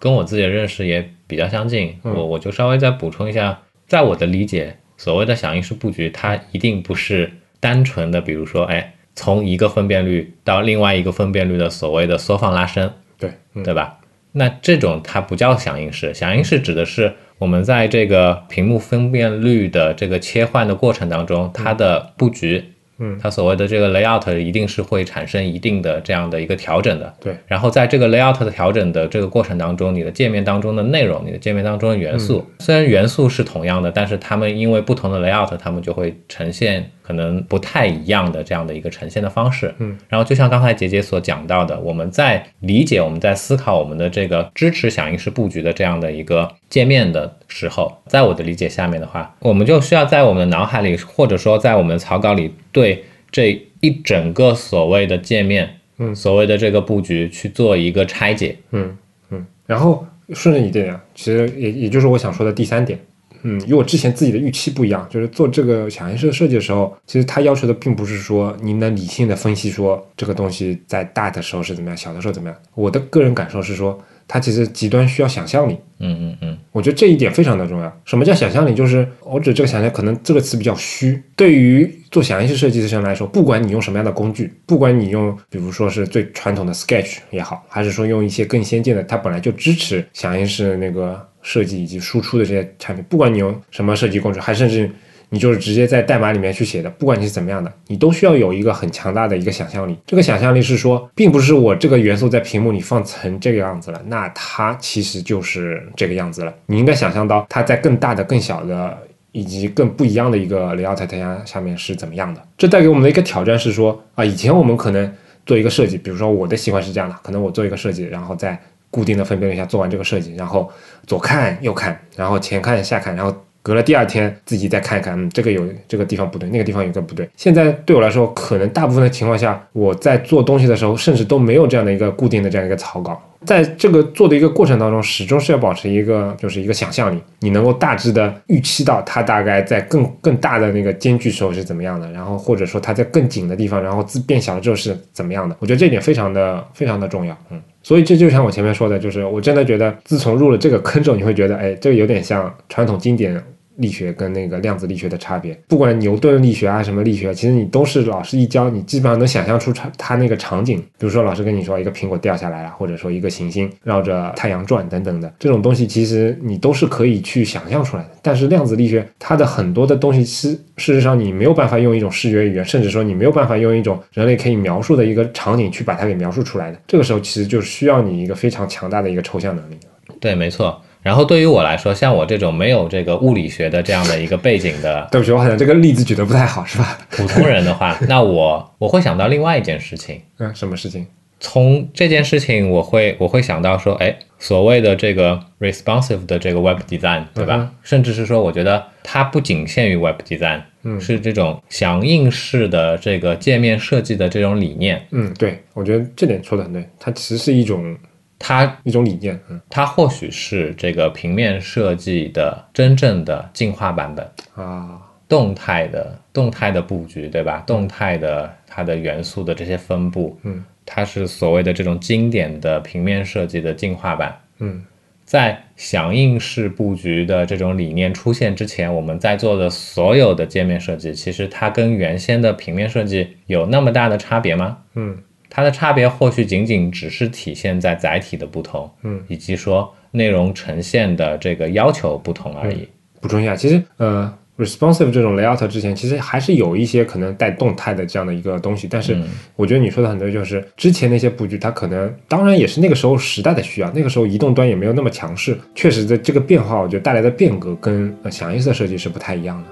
[0.00, 7.28] 跟我自己的认识也比较相近，嗯我我就稍微再补充一下，在我的理解，所谓的响应式布局，它一定不是
[7.58, 12.88] 单纯的，比如说，哎，从一个分辨率到另外一个分辨率的所谓的缩放拉伸，
[13.18, 13.98] 对，嗯，对吧？
[14.30, 27.12] 那这种它不叫响应式，响应式指的是我们在这个屏幕分辨率的这个切换的过程当中，它的布局，嗯，它所谓的这个 layout 一定是会产生一定的这样的一个调整的。
[27.20, 39.74] 对，然后在这个 layout 的调整的这个过程当中，你的界面当中的内容，你的界面当中的元素，嗯虽然元素是同样的，但是它们因为不同的 layout，它们就会呈现可能不太一样的这样的一个呈现的方式。
[39.78, 58.56] 嗯，然后就像刚才杰杰所讲到的，我们在理解、我们在思考我们的这个支持响应式布局的这样的一个界面的时候，在我的理解下面的话，我们就需要在我们的脑海里，或者说在我们的草稿里，对这一整个所谓的界面，嗯所谓的这个布局去做一个拆解。
[58.72, 58.96] 嗯
[59.30, 62.98] 嗯，然后顺着你这样，其实也也就是我想说的第三点，
[63.42, 72.58] 嗯，与我之前自己的预期不一样，就是做这个响应式设计的时候，其实它要求的并不是说你能理性的分析说这个东西在大的时候是怎么样，小的时候怎么样。
[72.74, 75.76] 我的个人感受是说，它其实极端需要想象力。
[76.04, 78.00] 嗯嗯嗯，我觉得这一点非常的重要。
[78.04, 78.74] 什么叫想象力？
[78.74, 81.22] 就是我指这个想象，可能这个词比较虚。
[81.36, 94.90] 对于做响应式设计的人来说，不管你用什么样的工具，不管你用，比如说是最传统的 Sketch 也好，还是说用一些更先进的，它本来就支持响应式那个设计以及输出的这些产品，不管你用什么设计工具，还甚至
[95.34, 99.96] 你就是直接在代码里面去写的，不管你是怎么样的，你都需要有一个很强大的一个想象力。
[100.06, 106.52] 这个想象力是说，并不是我这个元素在屏幕里放成这个样子了，那它其实就是这个样子了。
[106.66, 108.94] 你应该想象到它在更大的、更小的
[109.32, 112.42] 以及更不一样的一个雷奥特下下面是怎么样的。
[112.58, 115.10] 这带给我们的一个挑战是说啊，以前我们可能
[115.46, 118.60] 做一个设计，比如说我的习惯是这样的，可能我做一个设计，然后在
[118.90, 120.70] 固定的分辨率下做完这个设计，然后
[121.06, 123.34] 左看右看，然后前看下看，然后。
[123.62, 127.28] 隔了第二天，自己再看一看，嗯，这个有这个地方不对，那个地方有个不对。
[127.36, 133.20] 现在对我来说，可能大部分的情况下，我在做东西的时候，甚至都没有这样的一个固定的这样一个草稿。
[133.44, 145.56] 在这个做的一个过程当中，始终是要保持一个就是一个想象力，你能够大致的预期到它大概在更更大的那个间距时候是怎么样的，然后或者说它在更紧的地方，然后字变小了之后是怎么样的。
[145.58, 147.60] 我觉得这点非常的非常的重要，嗯。
[147.82, 153.42] 所以这就像我前面说的，就是我真的觉得，自从入了这个坑之后，你会觉得，哎，这个有点像传统经典。
[153.76, 160.78] 力学跟那个量子力学的差别，不管牛顿力学啊什么力学，其实你都是老师一教，你基本上能想象出它它那个场景。
[160.98, 168.10] 比如说老师跟你说一个苹果掉下来了，或者说一个行星绕着太阳转等等的这种东西，其实你都是可以去想象出来的。
[168.20, 176.78] 但是量子力学它的很多的东西，是事实上你没有办法用一种视觉语言，甚至说你没有办法用一种人类可以描述的一个场景去把它给描述出来的。
[176.86, 179.78] 这个时候其实就需要你一个非常强大的一个抽象能力。
[180.20, 180.80] 对，没错。
[181.02, 186.96] 然后对于我来说，像我这种没有这个物理学的这样的一个背景的， 对不起，我好像这个例子举得不太好，是吧？
[187.10, 191.06] 普通人的话， 那我我会想到另外一件事情，嗯，什么事情？
[191.40, 197.68] 从这件事情，我会我会想到说，哎，所谓的这个 responsive 的这个 web design，对吧？
[197.82, 207.96] 甚至是说，我觉得它不仅限于 web design，嗯，是这种响应式的这个界面设计的这种理念，嗯，对，我觉得这点说的很对，它其实是一种。
[208.44, 214.28] 它一种理念，嗯，它或许是这个平面设计的真正的进化版本。
[214.56, 217.62] 啊，动态的动态的布局，对吧？
[217.64, 224.82] 动态的它的元素的这些分布，嗯，它是所谓的这种经典的平面设计的进化版，嗯，
[225.24, 234.78] 在响应式布局的这种理念出现之前，我们在做的所有的界面设计，其实它跟原先的平面设计有那么大的差别吗？
[234.94, 235.16] 嗯。
[235.54, 242.88] 它的差别或许仅仅只是体现在载体的不同，嗯，以及说内容呈现的这个要求不同而已。
[243.20, 249.14] 补充一下，其实呃，responsive 这种 layout 之前其实还是有一些可能带动态的这样的一个东西，但是
[249.54, 259.68] 我觉得你说的很多，就是之前那些布局它可能当然也是那个时候时代的需要，那个时候移动端也没有那么强势，确实的这个变化，我觉得带来的变革跟响应色设计是不太一样的。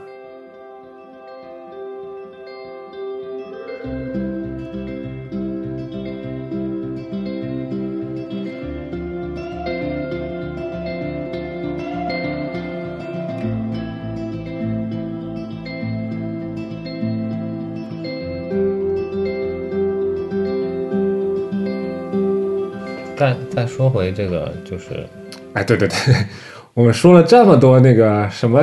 [23.81, 24.89] 说回这个，就是，
[25.55, 25.97] 哎，对对对，
[26.75, 28.63] 我们说了这么多那个什么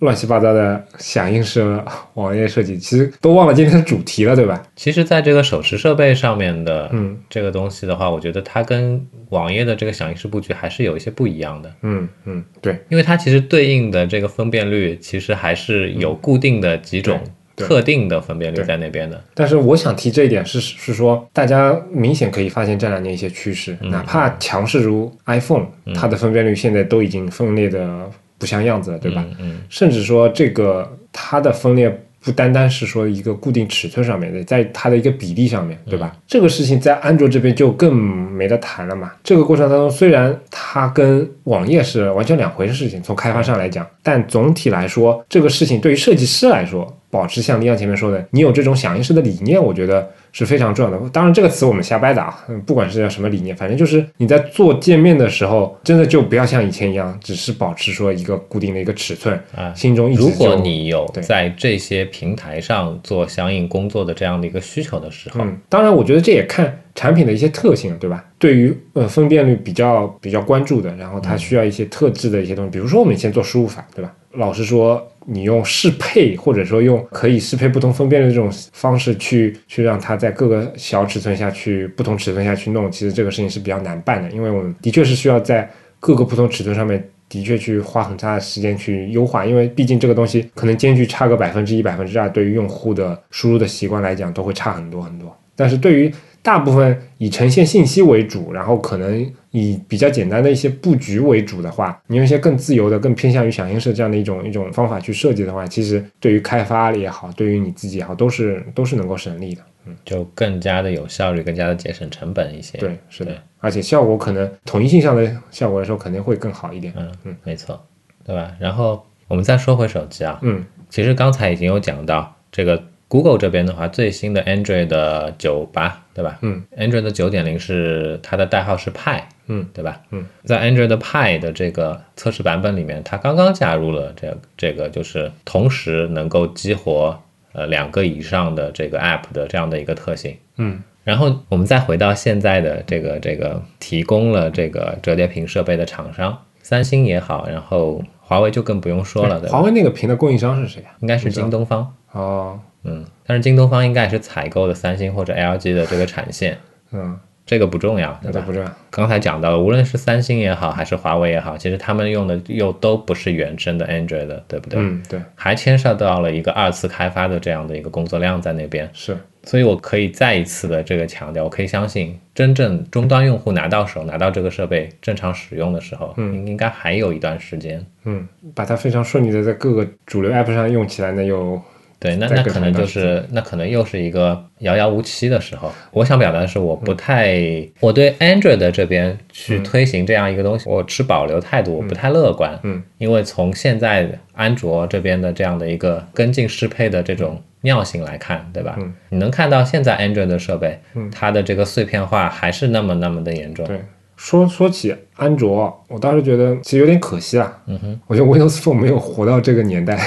[0.00, 1.80] 乱七八糟的响应式
[2.14, 4.60] 网页设计，其实都忘了今天的主题了，对吧？
[4.74, 11.72] 其实，在这个手持设备上面的，嗯，这个东西的话，我觉得它跟网页的这个响应式布局还是有一些不一样的。
[11.82, 17.20] 嗯嗯，对，因为它其实对应的这个分辨率，其实还是有固定的几种。
[17.56, 29.24] 特定的分辨率在那边的，但是我想提这一点是是说，大家明显可以发现这两年一些趋势，哪怕强势如 iPhone，它的分辨率现在都已经分裂的不像样子了，对吧？
[29.38, 32.02] 嗯，甚至说这个它的分裂。
[32.26, 36.16] 不单单是说一个固定尺寸上面的，在它的一个比例上面对吧？
[36.26, 39.12] 这个事情在安卓这边就更没得谈了嘛。
[39.22, 50.10] 这个过程当中，虽然它跟网页是完全两回事情，从开发上来讲，但总体来说，这个事情对于设计师来说，保持像李阳前面说的，你有这种响应式的理念，我觉得。
[50.36, 51.08] 是非常重要的。
[51.08, 68.22] 当然，这个词我们瞎掰的啊，不管是叫什么理念，反正就是你在做界面的时候，真的就不要像以前一样，只是保持说一个固定的一个尺寸啊，心中一直如果你有在这些平台上做相应工作的这样的一个需求的时候，嗯，当然，我觉得这也看产品的一些特性，对吧？
[68.38, 74.12] 对于呃分辨率比较比较关注的，然后它需要一些特质的一些东西，比如说我们以前做输入法，对吧？
[74.36, 75.06] 老实说。
[75.28, 85.68] 你用适配，或者说用可以适配不同分辨率这种方式去去让它在各个小尺寸下去不同尺寸下去弄，其实这个事情是比较难办的，因为我们的确是需要在
[85.98, 95.36] 各个不同尺寸上面的确去花很大的时间去优化，因为毕竟这个东西可能间距差个百分之一、百分之二，对于用户的输入的习惯来讲都会差很多很多。
[95.56, 99.28] 但是对于大部分以呈现信息为主，然后可能
[99.58, 109.62] 以比较简单的一些布局为主的话，你用一些更自由的、更偏向于响应式这样的一种一种方法去设计的话，其实对于开发也好，对于你自己也好，都是都是能够省力的。
[109.88, 112.76] 嗯就更加的有效率，更加的节省成本一些。
[112.78, 116.92] 对，是的，而且效果可能统一性上的效果来说，肯定会更好一点。
[116.96, 117.80] 嗯嗯，没错，
[118.24, 118.50] 对吧？
[118.58, 126.38] 然后我们再说回手机啊，嗯其实刚才已经有讲到这个 Google 这边的话，最新的 Android 的九八，对吧？
[126.42, 130.00] 嗯，Android 的九点零是它的代号是 Pie，嗯，对吧？
[130.10, 137.18] 嗯，在 Android 的 Pie 的这个测试版本里面，它刚刚加入了这这个就是同时能够激活
[137.52, 140.36] 呃两个以上的这个 App 的这样的一个特性。
[140.56, 149.48] 嗯然后我们再回到现在的这个这个提供了这个折叠屏设备的厂商，三星也好，然后华为就更不用说了，对？
[149.48, 150.90] 华为那个屏的供应商是谁啊？
[150.98, 156.58] 应该是京东方，哦，嗯，但是京东方应该是采购的三星或者 LG 的这个产线，
[156.90, 157.16] 嗯，
[157.46, 158.32] 这个不重要，对吧？
[158.32, 158.70] 那都不重要。
[158.90, 164.80] 刚才讲到了，无论是三星也好，还是华为也好，其实他们用的又都不是原生的 Android 的，对不对？
[164.80, 177.84] 嗯，对，还牵涉到了一个二次开发的这样的一个工作量在那边，是，所以我可以再一次的这个强调，我可以相信，真正终端用户拿到手、拿到这个设备正常使用的时候，嗯应应该还有一段时间。
[178.04, 181.60] 嗯，把它非常顺利的在各个主流 App 上用起来呢，又
[182.06, 185.72] 对，那那可能就是那可能又是一个遥遥无期的时候。
[185.90, 187.36] 我想表达的是，我不太，
[187.80, 192.56] 我对 Android 这边去推行这样一个东西，我持保留态度，我不太乐观。
[192.62, 198.76] 嗯，因为从现在安卓这边的这样的一个跟进适配的这种尿性来看，对吧？
[198.78, 203.66] 嗯，你能看到现在 Android 的设备，嗯它的这个碎片化还是那么那么的严重。
[203.66, 203.80] 对。
[204.18, 207.62] 说说起安卓，我倒是觉得其实有点可惜啦。
[207.66, 209.98] 嗯哼，我觉得 Windows Phone 没有活到这个年代。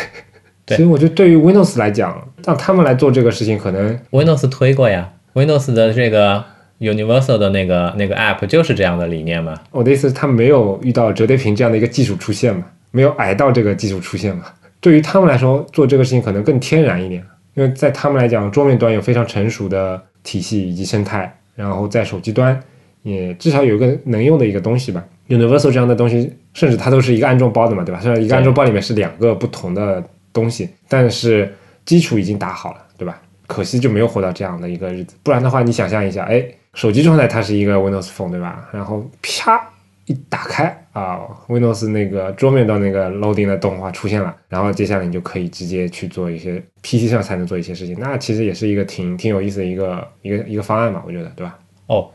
[0.70, 2.15] 对其实我觉得对于 Windows 来讲，
[2.45, 6.43] 让他们来做这个事情，可能 Windows 推过呀，Windows 的这个
[6.80, 9.55] Universal 的那个那个 App 就是这样的理念嘛。
[9.72, 14.43] 我的意思是，他没有遇到折叠屏这样的一个技术出现嘛，没有矮到这个技术出现嘛。
[14.80, 17.22] 对于他们来说，做这个事情可能更天然一点，
[17.55, 22.57] 因为在他们来讲，桌面端有非常成熟的体系以及生态，然后在手机端
[23.03, 25.03] 也至少有一个能用的一个东西吧。
[25.28, 27.99] Universal 这样的东西，甚至它都是一个安装包的嘛，对吧？
[27.99, 30.01] 虽然一个安装包里面是两个不同的
[30.39, 31.53] 东西，但是
[31.85, 33.21] 基础已经打好了，对吧？
[33.47, 38.69] 可惜就没有活到这样的一个日子，不然的话，你想象一下，哎，手机状态它是一个 Windows Phone，对吧？
[38.71, 39.59] 然后啪
[40.05, 51.57] 一打开啊，Windows 那个桌面的那个 loading 的动画出现了，然后接下来你就可以直接去做一些 PC 上才能做一些事情，那其实也是一个挺挺有意思的一个一个一个方案嘛，我觉得，对吧？
[51.87, 52.09] 哦，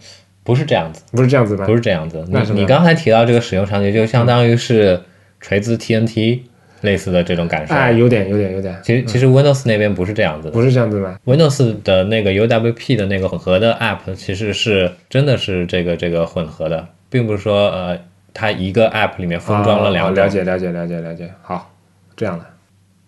[0.44, 1.02] 不是这样子。
[1.10, 1.66] 不是这样子吗？
[1.66, 5.02] 不是这样子，那你刚才提到这个使用场景，就相当于是
[5.40, 6.42] 锤子 TNT
[6.84, 7.74] 类似的这种感受。
[7.74, 17.98] 哎，有点有点有点，其实其实 Windows 那边不是这样子的不是这样子吗？，Windows 的那个 UWP 的那个混合的 App 其实是真的是这个这个混合的，并不是说呃
[18.32, 20.24] 它一个 App 里面封装了两哦种。
[20.24, 21.72] 了解了解了解了解，好，
[22.16, 22.44] 这样的，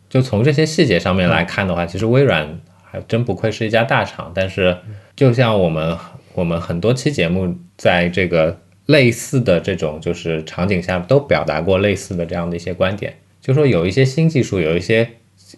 [0.08, 4.32] 就从这些细节上面来看的话，其实微软还真不愧是一家大厂。
[4.34, 4.76] 但是，
[5.14, 5.96] 就像我们
[6.34, 8.56] 我们很多期节目在这个
[8.86, 13.12] 类似的这种就是场景下都表达过类似的这样的一些观点，
[13.47, 15.09] 就说有一些新技术，有一些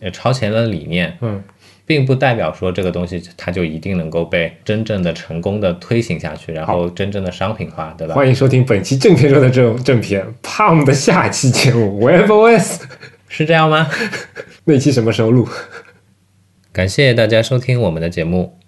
[0.02, 1.42] 呃超前的理念，嗯，
[1.86, 8.14] 并不代表说这个东西它就一定能够被真正的成功的推行下去，然后真正的商品化，对吧？
[8.14, 12.82] 欢迎收听本期正片中的这种正片 Palm 的下期节目 WebOS
[13.26, 13.90] 是这样吗？
[14.64, 15.48] 那期什么时候录？
[16.70, 18.58] 感谢大家收听我们的节目。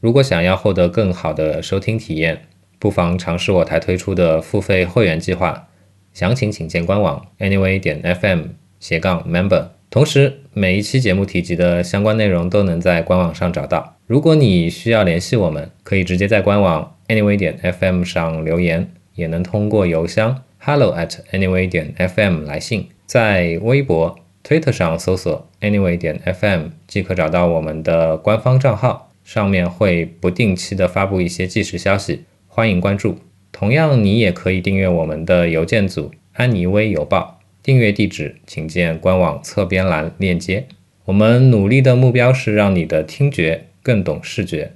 [0.00, 2.42] 如果想要获得更好的收听体验，
[2.78, 5.68] 不妨尝试我台推出的付费会员计划，
[6.12, 8.44] 详情请见官网 anyway 点 fm
[8.80, 9.68] 斜杠 member。
[9.90, 13.96] 同时，每一期节目提及的相关内容都能在官网上找到。
[14.06, 33.18] 如果你需要联系我们，可以直接在官网 anyway 点 fm 上留言，也能通过邮箱 hello at anyway 点 fm 来信，在微博、推特上搜索 anyway 点 fm 即可找到我们的官方账号，上面会不定期的发布一些即时消息，欢迎关注。
[33.58, 40.68] 同样，你也可以订阅我们的邮件组安妮微邮报，订阅地址请见官网侧边栏链接。
[41.06, 44.70] 我们努力的目标是让你的听觉更懂视觉。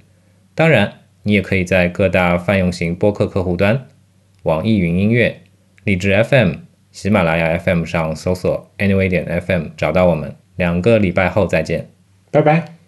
[0.53, 3.87] 当然，你也可以在各大泛用型播客客户端、
[4.41, 5.43] 网易云音乐、
[5.85, 6.55] 荔枝 FM、
[6.91, 10.35] 喜马拉雅 FM 上搜索 Anyway 点 FM 找到我们。
[10.57, 11.87] 两个礼拜后再见。
[12.31, 12.82] 拜拜。